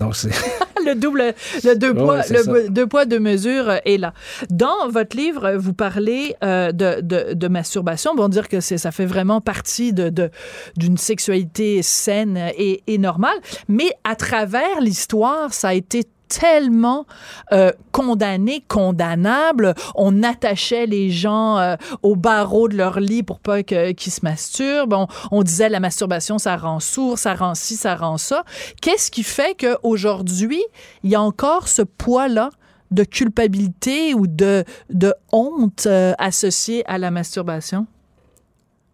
[0.00, 0.30] Donc, c'est...
[0.84, 4.12] le double, le deux poids, le deux poids, deux mesures est là.
[4.50, 8.14] Dans votre livre, vous parlez euh, de, de, de masturbation.
[8.14, 10.30] Bon, dire que c'est, ça fait vraiment partie de, de-
[10.76, 13.36] d'une sexualité saine et, et normale.
[13.68, 16.04] Mais à travers l'histoire, ça a été
[16.40, 17.06] tellement
[17.52, 19.74] euh, condamné, condamnable.
[19.94, 24.94] On attachait les gens euh, au barreau de leur lit pour pas qu'ils se masturbent.
[24.94, 28.44] On, on disait la masturbation, ça rend sourd, ça rend ci, ça rend ça.
[28.82, 30.62] Qu'est-ce qui fait qu'aujourd'hui,
[31.04, 32.50] il y a encore ce poids-là
[32.90, 37.86] de culpabilité ou de, de honte euh, associée à la masturbation?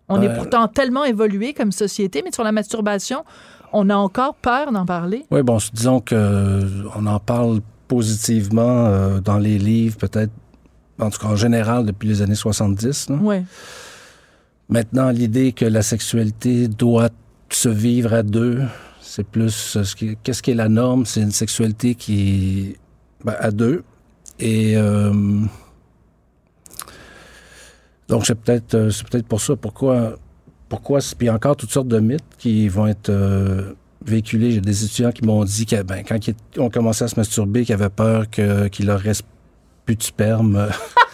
[0.09, 3.25] On est Ben- pourtant tellement évolué comme société, mais sur la masturbation,
[3.73, 5.25] on a encore peur d'en parler?
[5.31, 10.33] Oui, bon, disons que euh, on en parle positivement euh, dans les livres, peut-être,
[11.01, 13.11] en tout cas en général, depuis les années 70.
[13.11, 13.17] là.
[13.17, 13.45] Ouais.
[14.69, 17.09] Maintenant, l'idée que la sexualité doit
[17.51, 18.63] se vivre à deux,
[19.01, 22.77] c'est plus euh, ce qui- qu'est-ce qui est la norme, c'est une sexualité qui
[23.25, 23.83] ben, à deux.
[24.39, 25.13] Et euh,
[28.09, 30.17] donc c'est peut-être c'est peut-être pour ça pourquoi
[30.71, 33.73] pourquoi puis encore toutes sortes de mythes qui vont être euh,
[34.07, 34.53] véhiculés.
[34.53, 37.65] J'ai des étudiants qui m'ont dit que ben, quand ils ont commencé à se masturber,
[37.67, 39.25] qu'ils avaient peur que, qu'il leur reste
[39.85, 40.57] plus de sperme.
[40.57, 40.69] euh,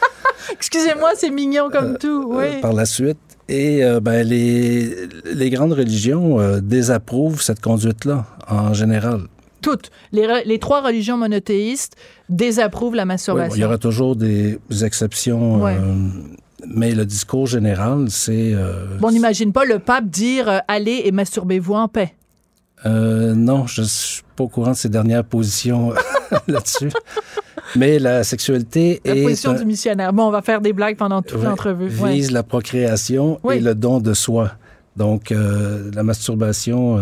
[0.53, 2.33] Excusez-moi, c'est mignon comme tout.
[2.33, 2.61] euh, Oui.
[2.61, 3.19] par la suite.
[3.49, 9.23] Et euh, ben, les, les grandes religions euh, désapprouvent cette conduite-là, en général.
[9.63, 9.91] Toutes.
[10.13, 11.95] Les, les trois religions monothéistes
[12.29, 13.49] désapprouvent la Oui, masturbation.
[13.51, 15.77] bon, il y aura toujours des exceptions, Ouais.
[16.67, 18.53] Mais le discours général, c'est...
[18.55, 22.15] euh, Bon, on n'imagine pas le pape dire euh, allez et masturbez-vous en paix.
[22.87, 25.93] euh, non, je suis pas au courant de ses dernières positions
[26.49, 26.91] là-dessus.
[27.75, 30.13] Mais la sexualité La est position un- du missionnaire.
[30.13, 31.91] Bon, on va faire des blagues pendant toute ouais, l'entrevue.
[32.01, 32.13] Ouais.
[32.15, 33.57] vise la procréation Oui.
[33.57, 34.53] et le don de soi.
[34.97, 36.99] Donc, la masturbation,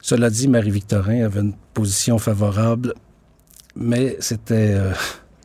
[0.00, 2.94] cela dit, Marie-Victorin avait une position favorable,
[3.74, 4.76] mais c'était...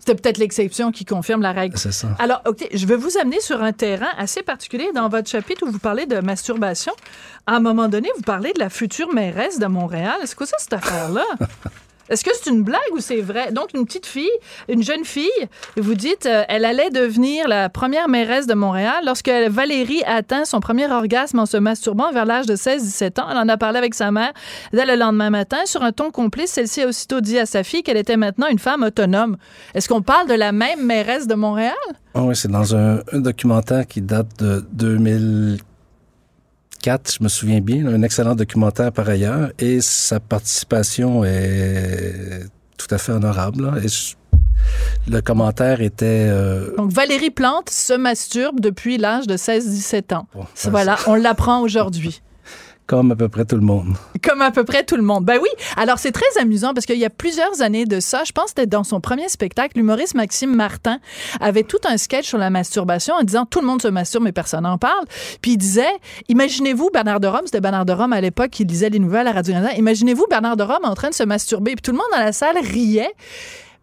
[0.06, 1.78] C'est peut-être l'exception qui confirme la règle.
[1.78, 2.10] c'est ça.
[2.20, 5.72] Alors, OK, je vais vous amener sur un terrain assez particulier dans votre chapitre où
[5.72, 6.92] vous parlez de masturbation.
[7.48, 10.18] À un moment donné, vous parlez de la future mairesse de Montréal.
[10.26, 11.24] C'est quoi ça, cette affaire-là?
[12.14, 13.52] Est-ce que c'est une blague ou c'est vrai?
[13.52, 14.30] Donc, une petite fille,
[14.70, 15.32] une jeune fille,
[15.78, 20.60] vous dites, euh, elle allait devenir la première mairesse de Montréal lorsque Valérie atteint son
[20.60, 23.26] premier orgasme en se masturbant vers l'âge de 16-17 ans.
[23.32, 24.32] Elle en a parlé avec sa mère
[24.74, 25.58] dès le lendemain matin.
[25.66, 28.60] Sur un ton complice, celle-ci a aussitôt dit à sa fille qu'elle était maintenant une
[28.60, 29.38] femme autonome.
[29.74, 31.74] Est-ce qu'on parle de la même mairesse de Montréal?
[32.14, 34.98] Ah oui, c'est dans un, un documentaire qui date de
[36.84, 42.44] 2004, je me souviens bien, un excellent documentaire par ailleurs, et sa participation est
[42.78, 43.64] tout à fait honorable.
[43.66, 43.74] là.
[43.84, 44.16] Et je-
[45.10, 46.28] le commentaire était...
[46.30, 50.28] euh, Donc, Valérie Plante se masturbe depuis l'âge de 16-17 ans.
[50.34, 52.22] bon, Voilà, on l'apprend aujourd'hui.
[52.88, 53.96] Comme à peu près tout le monde.
[54.24, 55.26] Comme à peu près tout le monde.
[55.26, 55.50] Ben oui.
[55.78, 58.50] Alors, c'est très amusant parce qu'il y a plusieurs années de ça, je pense que
[58.52, 61.00] c'était dans son premier spectacle, l'humoriste Maxime Martin
[61.40, 64.32] avait tout un sketch sur la masturbation en disant tout le monde se masturbe, mais
[64.32, 65.06] personne n'en parle.
[65.42, 65.92] Puis il disait,
[66.28, 69.32] imaginez-vous Bernard de Rome, c'était Bernard de Rome à l'époque qui lisait les nouvelles à
[69.32, 71.74] Radio-Canada, imaginez-vous Bernard de Rome en train de se masturber.
[71.76, 73.14] Puis tout le monde dans la salle riait.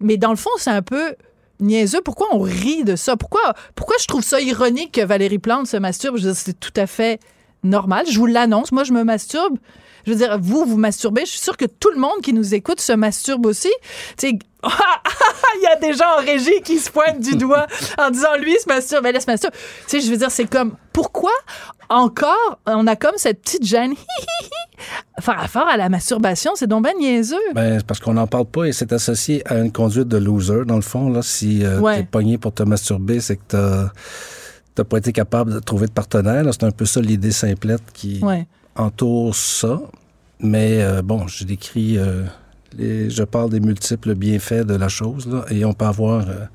[0.01, 1.15] Mais dans le fond, c'est un peu
[1.61, 2.01] niaiseux.
[2.03, 3.17] Pourquoi on rit de ça?
[3.17, 6.17] Pourquoi, pourquoi je trouve ça ironique que Valérie Plante se masturbe?
[6.17, 7.21] Je c'est tout à fait
[7.63, 8.07] normal.
[8.11, 8.73] Je vous l'annonce.
[8.73, 9.57] Moi, je me masturbe.
[10.07, 11.23] Je veux dire, vous, vous masturbez.
[11.27, 13.71] Je suis sûre que tout le monde qui nous écoute se masturbe aussi.
[14.17, 17.67] Tu sais, il y a des gens en régie qui se pointent du doigt
[17.99, 19.53] en disant lui il se masturbe, elle se masturbe.
[19.89, 21.33] Tu sais, je veux dire, c'est comme pourquoi
[21.91, 23.95] encore on a comme cette petite gêne?
[25.21, 27.37] Faire affaire à la masturbation, c'est donc ben niaiseux.
[27.55, 30.65] Ben, c'est parce qu'on n'en parle pas et c'est associé à une conduite de loser,
[30.67, 31.11] dans le fond.
[31.11, 31.99] Là, si euh, Ouais.
[31.99, 33.91] t'es pogné pour te masturber, c'est que t'as
[34.75, 36.45] t'as pas été capable de trouver de partenaire.
[36.53, 38.47] C'est un peu ça l'idée simplette qui Ouais.
[38.77, 39.81] entoure ça.
[40.41, 42.25] Mais euh, bon, je décris, euh,
[42.79, 45.27] les, je parle des multiples bienfaits de la chose.
[45.27, 46.47] Là, et on peut avoir euh,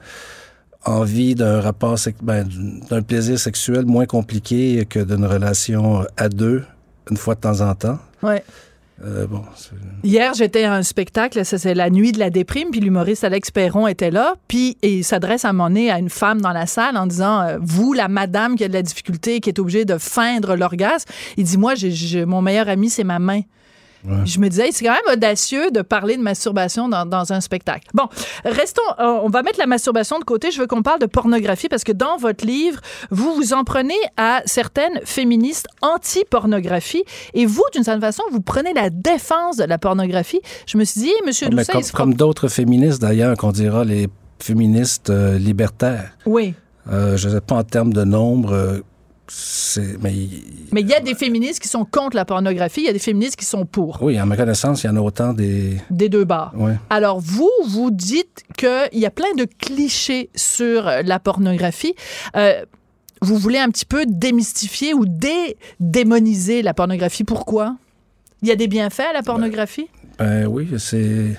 [0.86, 2.48] envie d'un rapport, ben,
[2.90, 6.64] d'un plaisir sexuel moins compliqué que d'une relation à deux,
[7.12, 8.00] une fois de temps en temps.
[8.24, 8.44] Ouais.
[9.04, 9.28] Euh,
[10.04, 13.88] Hier, j'étais à un spectacle, c'est la nuit de la déprime, puis l'humoriste Alex Perron
[13.88, 16.96] était là, puis il s'adresse à un moment donné à une femme dans la salle
[16.96, 19.98] en disant euh, vous la madame qui a de la difficulté, qui est obligée de
[19.98, 21.74] feindre l'orgasme, il dit moi
[22.26, 23.42] mon meilleur ami c'est ma main.
[24.26, 27.88] Je me disais, c'est quand même audacieux de parler de masturbation dans, dans un spectacle.
[27.94, 28.08] Bon,
[28.44, 30.52] restons, euh, on va mettre la masturbation de côté.
[30.52, 32.80] Je veux qu'on parle de pornographie parce que dans votre livre,
[33.12, 37.04] vous vous en prenez à certaines féministes anti-pornographie
[37.34, 40.42] et vous, d'une certaine façon, vous prenez la défense de la pornographie.
[40.68, 44.08] Je me suis dit, Monsieur Mais Doucet, comme, comme d'autres féministes d'ailleurs, qu'on dira les
[44.40, 46.12] féministes euh, libertaires.
[46.26, 46.54] Oui,
[46.92, 48.80] Euh, je ne sais pas en termes de nombre, euh,
[50.02, 53.00] mais il- y a des féministes qui sont contre la pornographie, il y a des
[53.00, 55.78] féministes qui sont pour, oui, à ma connaissance, il y en a autant des.
[55.90, 56.54] des deux barres.
[56.56, 56.76] Ouais.
[56.90, 61.96] Alors, vous, vous dites qu'il y a plein de clichés sur euh, la pornographie.
[62.36, 62.64] Euh,
[63.22, 67.24] vous voulez un petit peu démystifier ou dé-démoniser la pornographie?
[67.24, 67.76] Pourquoi?
[68.42, 69.88] Il y a des bienfaits à la pornographie?
[70.20, 71.36] Ben oui, c'est.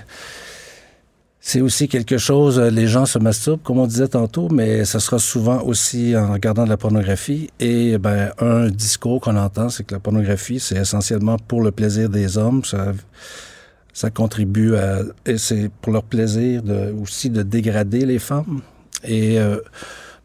[1.49, 4.99] C'est aussi quelque chose, euh, les gens se masturbent, comme on disait tantôt, mais ça
[4.99, 7.49] sera souvent aussi en regardant de la pornographie.
[7.61, 12.09] Et ben, un discours qu'on entend, c'est que la pornographie, c'est essentiellement pour le plaisir
[12.09, 12.63] des hommes.
[12.65, 15.03] Ça, contribue à.
[15.25, 18.59] Et c'est pour leur plaisir de, aussi de dégrader les femmes.
[19.05, 19.61] Et euh,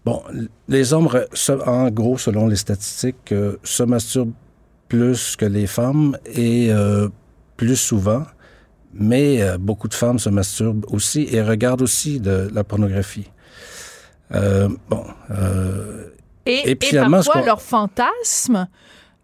[0.05, 0.25] bon,
[0.67, 1.09] les hommes,
[1.65, 4.35] en gros, selon les statistiques, euh, se masturbent
[4.89, 6.73] plus que les femmes et
[7.57, 8.25] plus souvent.
[8.95, 13.31] Mais euh, beaucoup de femmes se masturbent aussi et regardent aussi de la pornographie.
[14.35, 15.05] Euh, bon.
[15.31, 16.09] Euh,
[16.47, 18.69] Et, Et parfois, leurs fantasmes,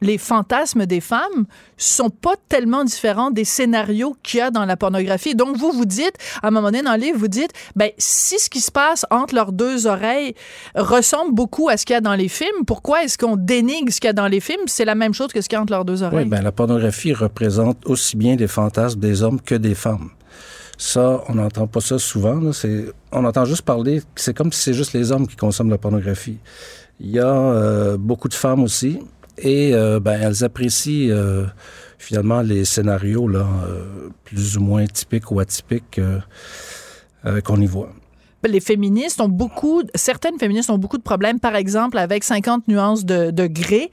[0.00, 1.46] les fantasmes des femmes,
[1.76, 5.34] sont pas tellement différents des scénarios qu'il y a dans la pornographie.
[5.34, 8.38] Donc, vous, vous dites, à un moment donné dans le livre, vous dites, ben, si
[8.38, 10.34] ce qui se passe entre leurs deux oreilles
[10.74, 14.00] ressemble beaucoup à ce qu'il y a dans les films, pourquoi est-ce qu'on dénigre ce
[14.00, 14.62] qu'il y a dans les films?
[14.66, 16.24] C'est la même chose que ce qu'il y a entre leurs deux Oui, oreilles.
[16.26, 20.10] ben la pornographie représente aussi bien des fantasmes des hommes que des femmes.
[20.76, 22.52] Ça, on n'entend pas ça souvent.
[22.52, 24.00] C'est, on entend juste parler.
[24.14, 26.38] C'est comme si c'est juste les hommes qui consomment la pornographie.
[27.00, 29.00] Il y a euh, beaucoup de femmes aussi,
[29.42, 31.46] et euh, ben elles apprécient euh,
[31.98, 36.00] finalement les scénarios là, euh, plus ou moins typiques ou atypiques
[37.44, 37.92] qu'on y voit.
[38.46, 43.04] Les féministes ont beaucoup, certaines féministes ont beaucoup de problèmes, par exemple, avec 50 nuances
[43.04, 43.90] de, de gré,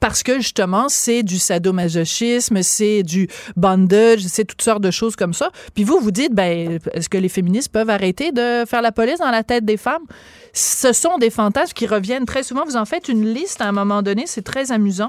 [0.00, 5.34] parce que justement, c'est du sadomasochisme, c'est du bondage, c'est toutes sortes de choses comme
[5.34, 5.50] ça.
[5.74, 9.18] Puis vous, vous dites, ben, est-ce que les féministes peuvent arrêter de faire la police
[9.18, 10.04] dans la tête des femmes?
[10.52, 12.64] Ce sont des fantasmes qui reviennent très souvent.
[12.64, 15.08] Vous en faites une liste à un moment donné, c'est très amusant,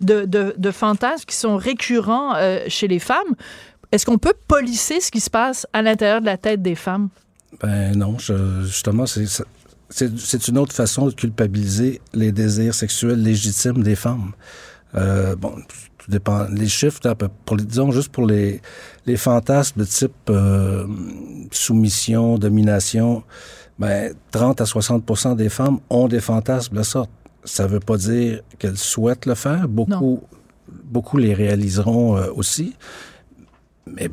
[0.00, 3.34] de, de, fantasmes qui sont récurrents euh, chez les femmes.
[3.92, 7.08] Est-ce qu'on peut polisser ce qui se passe à l'intérieur de la tête des femmes?
[7.60, 9.24] Ben non, je- justement, c'est,
[9.90, 14.32] c'est, une autre façon de culpabiliser les désirs sexuels légitimes des femmes.
[14.94, 15.54] Euh, bon,
[15.98, 16.46] tout dépend.
[16.50, 17.00] Les chiffres,
[17.44, 18.60] pour, les- disons juste pour les,
[19.06, 20.86] les fantasmes de type euh,
[21.50, 23.22] soumission, domination,
[23.78, 27.10] ben 30 à 60% des femmes ont des fantasmes de la sorte.
[27.44, 29.68] Ça veut pas dire qu'elles souhaitent le faire.
[29.68, 30.22] Beaucoup,
[30.84, 32.74] beaucoup les réaliseront euh, aussi.
[33.86, 34.10] Mais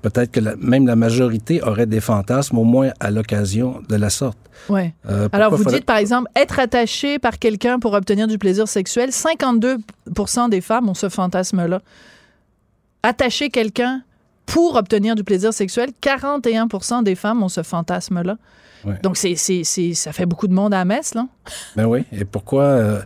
[0.00, 4.10] peut-être que la- même la majorité aurait des fantasmes, au moins à l'occasion de la
[4.10, 4.38] sorte.
[4.68, 4.94] Ouais.
[5.08, 8.68] Euh, Alors, vous faudrait- dites, par exemple, être attaché par quelqu'un pour obtenir du plaisir
[8.68, 11.80] sexuel, 52% des femmes ont ce fantasme-là.
[13.02, 14.02] Attacher quelqu'un
[14.46, 18.36] pour obtenir du plaisir sexuel, 41% des femmes ont ce fantasme-là.
[18.84, 18.98] Ouais.
[19.02, 21.26] Donc, c'est, c'est, c'est- ça fait beaucoup de monde à la messe, là.
[21.76, 22.04] Ben oui.
[22.12, 23.00] Et pourquoi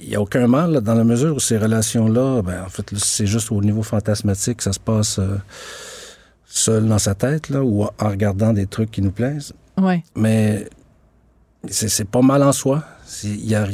[0.00, 2.92] il n'y a aucun mal là, dans la mesure où ces relations-là, ben, en fait,
[2.92, 5.36] là, c'est juste au niveau fantasmatique que ça se passe euh,
[6.58, 9.52] seul dans sa tête, là, ou en regardant des trucs qui nous plaisent.
[9.76, 10.02] Ouais.
[10.16, 10.68] Mais
[11.68, 12.84] c'est c'est pas mal en soi.
[13.24, 13.66] Y a,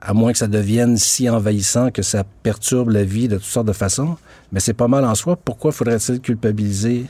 [0.00, 3.66] à moins que ça devienne si envahissant que ça perturbe la vie de toutes sortes
[3.66, 4.16] de façons.
[4.52, 5.36] Mais c'est pas mal en soi.
[5.36, 7.06] Pourquoi faudrait-il culpabiliser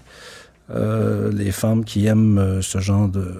[0.70, 3.34] euh, les femmes qui aiment euh, ce genre de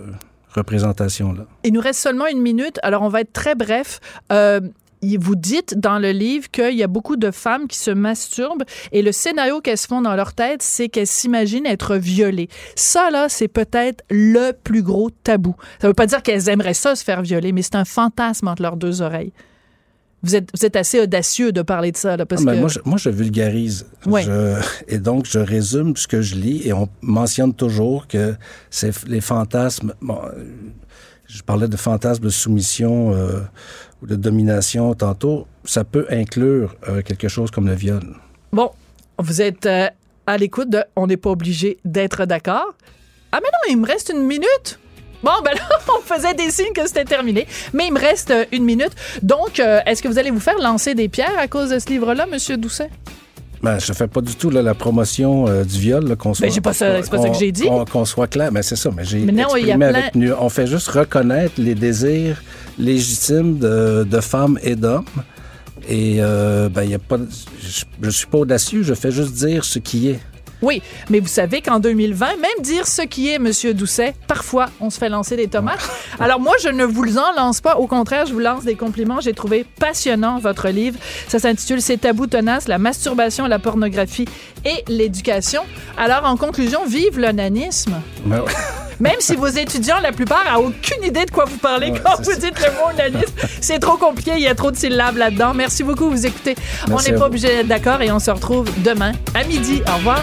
[0.55, 1.47] représentation-là?
[1.63, 4.01] Il nous reste seulement une minute, alors on va être très bref.
[4.33, 4.61] Euh,
[5.21, 9.03] vous dites dans le livre qu'il y a beaucoup de femmes qui se masturbent et
[9.03, 12.49] le scénario qu'elles se font dans leur tête, c'est qu'elles s'imaginent être violées.
[12.77, 15.55] Ça, là, c'est peut-être le plus gros tabou.
[15.81, 18.63] Ça veut pas dire qu'elles aimeraient ça, se faire violer, mais c'est un fantasme entre
[18.63, 19.33] leurs deux oreilles.
[20.23, 22.61] Vous êtes, vous êtes assez audacieux de parler de ça, là, parce Ah, ben, que...
[22.61, 23.87] moi, je, moi, je vulgarise.
[24.07, 24.23] Ouais.
[24.23, 24.57] Je-
[24.89, 28.35] et donc, je résume ce que je lis et on mentionne toujours que
[28.71, 29.93] c'est les fantasmes.
[30.01, 30.19] Bon,
[31.27, 33.41] je parlais de fantasmes de soumission euh,
[34.03, 35.47] ou de domination tantôt.
[35.65, 38.03] Ça peut inclure euh, quelque chose comme le viol.
[38.53, 38.71] Bon,
[39.19, 39.89] vous êtes euh,
[40.27, 42.75] à l'écoute de On n'est pas obligé d'être d'accord.
[43.33, 44.79] Ah, mais non, il me reste une minute.
[45.23, 45.69] Bon, ben là,
[45.99, 47.47] on faisait des signes que c'était terminé.
[47.73, 48.93] Mais il me reste une minute.
[49.23, 52.27] Donc, est-ce que vous allez vous faire lancer des pierres à cause de ce livre-là,
[52.27, 52.91] Monsieur Doucet?
[53.65, 56.47] Ben, je fais pas du tout là, la promotion euh, du viol, qu'on soit.
[56.55, 57.63] j'ai pas ça- c'est pas ça que j'ai dit.
[57.91, 58.91] Qu'on, soit clair, mais c'est ça.
[58.95, 62.43] Mais j'ai exprimé plein- avec nu- On fait juste reconnaître les désirs
[62.79, 65.05] légitimes de, de femmes et d'hommes.
[65.89, 67.19] Et euh, ben, il y a pas.
[67.19, 67.29] de-
[67.63, 68.83] Je, je suis pas audacieux.
[68.83, 70.21] Je fais juste dire ce qui est.
[70.65, 74.89] Oui, mais vous savez qu'en 2020, même dire ce qui est, Monsieur Doucet, parfois, on
[74.89, 75.87] se fait lancer des tomates.
[76.19, 77.77] Alors moi, je ne vous en lance pas.
[77.77, 79.21] Au contraire, je vous lance des compliments.
[79.21, 80.99] J'ai trouvé passionnant votre livre.
[81.29, 84.25] Ça s'intitule Ces tabous tenaces, la masturbation, la pornographie
[84.65, 85.65] et l'éducation.
[85.99, 88.01] Alors, en conclusion, vive l'onanisme.
[88.25, 88.53] Ben, ouais.
[89.01, 92.17] Même si vos étudiants, la plupart, n'ont aucune idée de quoi vous parlez Ouais, quand
[92.23, 93.35] c'est vous dites le mot onanisme.
[93.61, 95.53] C'est trop compliqué, il y a trop de syllabes là-dedans.
[95.53, 96.55] Merci beaucoup, vous écoutez.
[96.91, 99.83] on n'est pas obligé d'être d'accord et on se retrouve demain à midi.
[99.93, 100.23] Au revoir.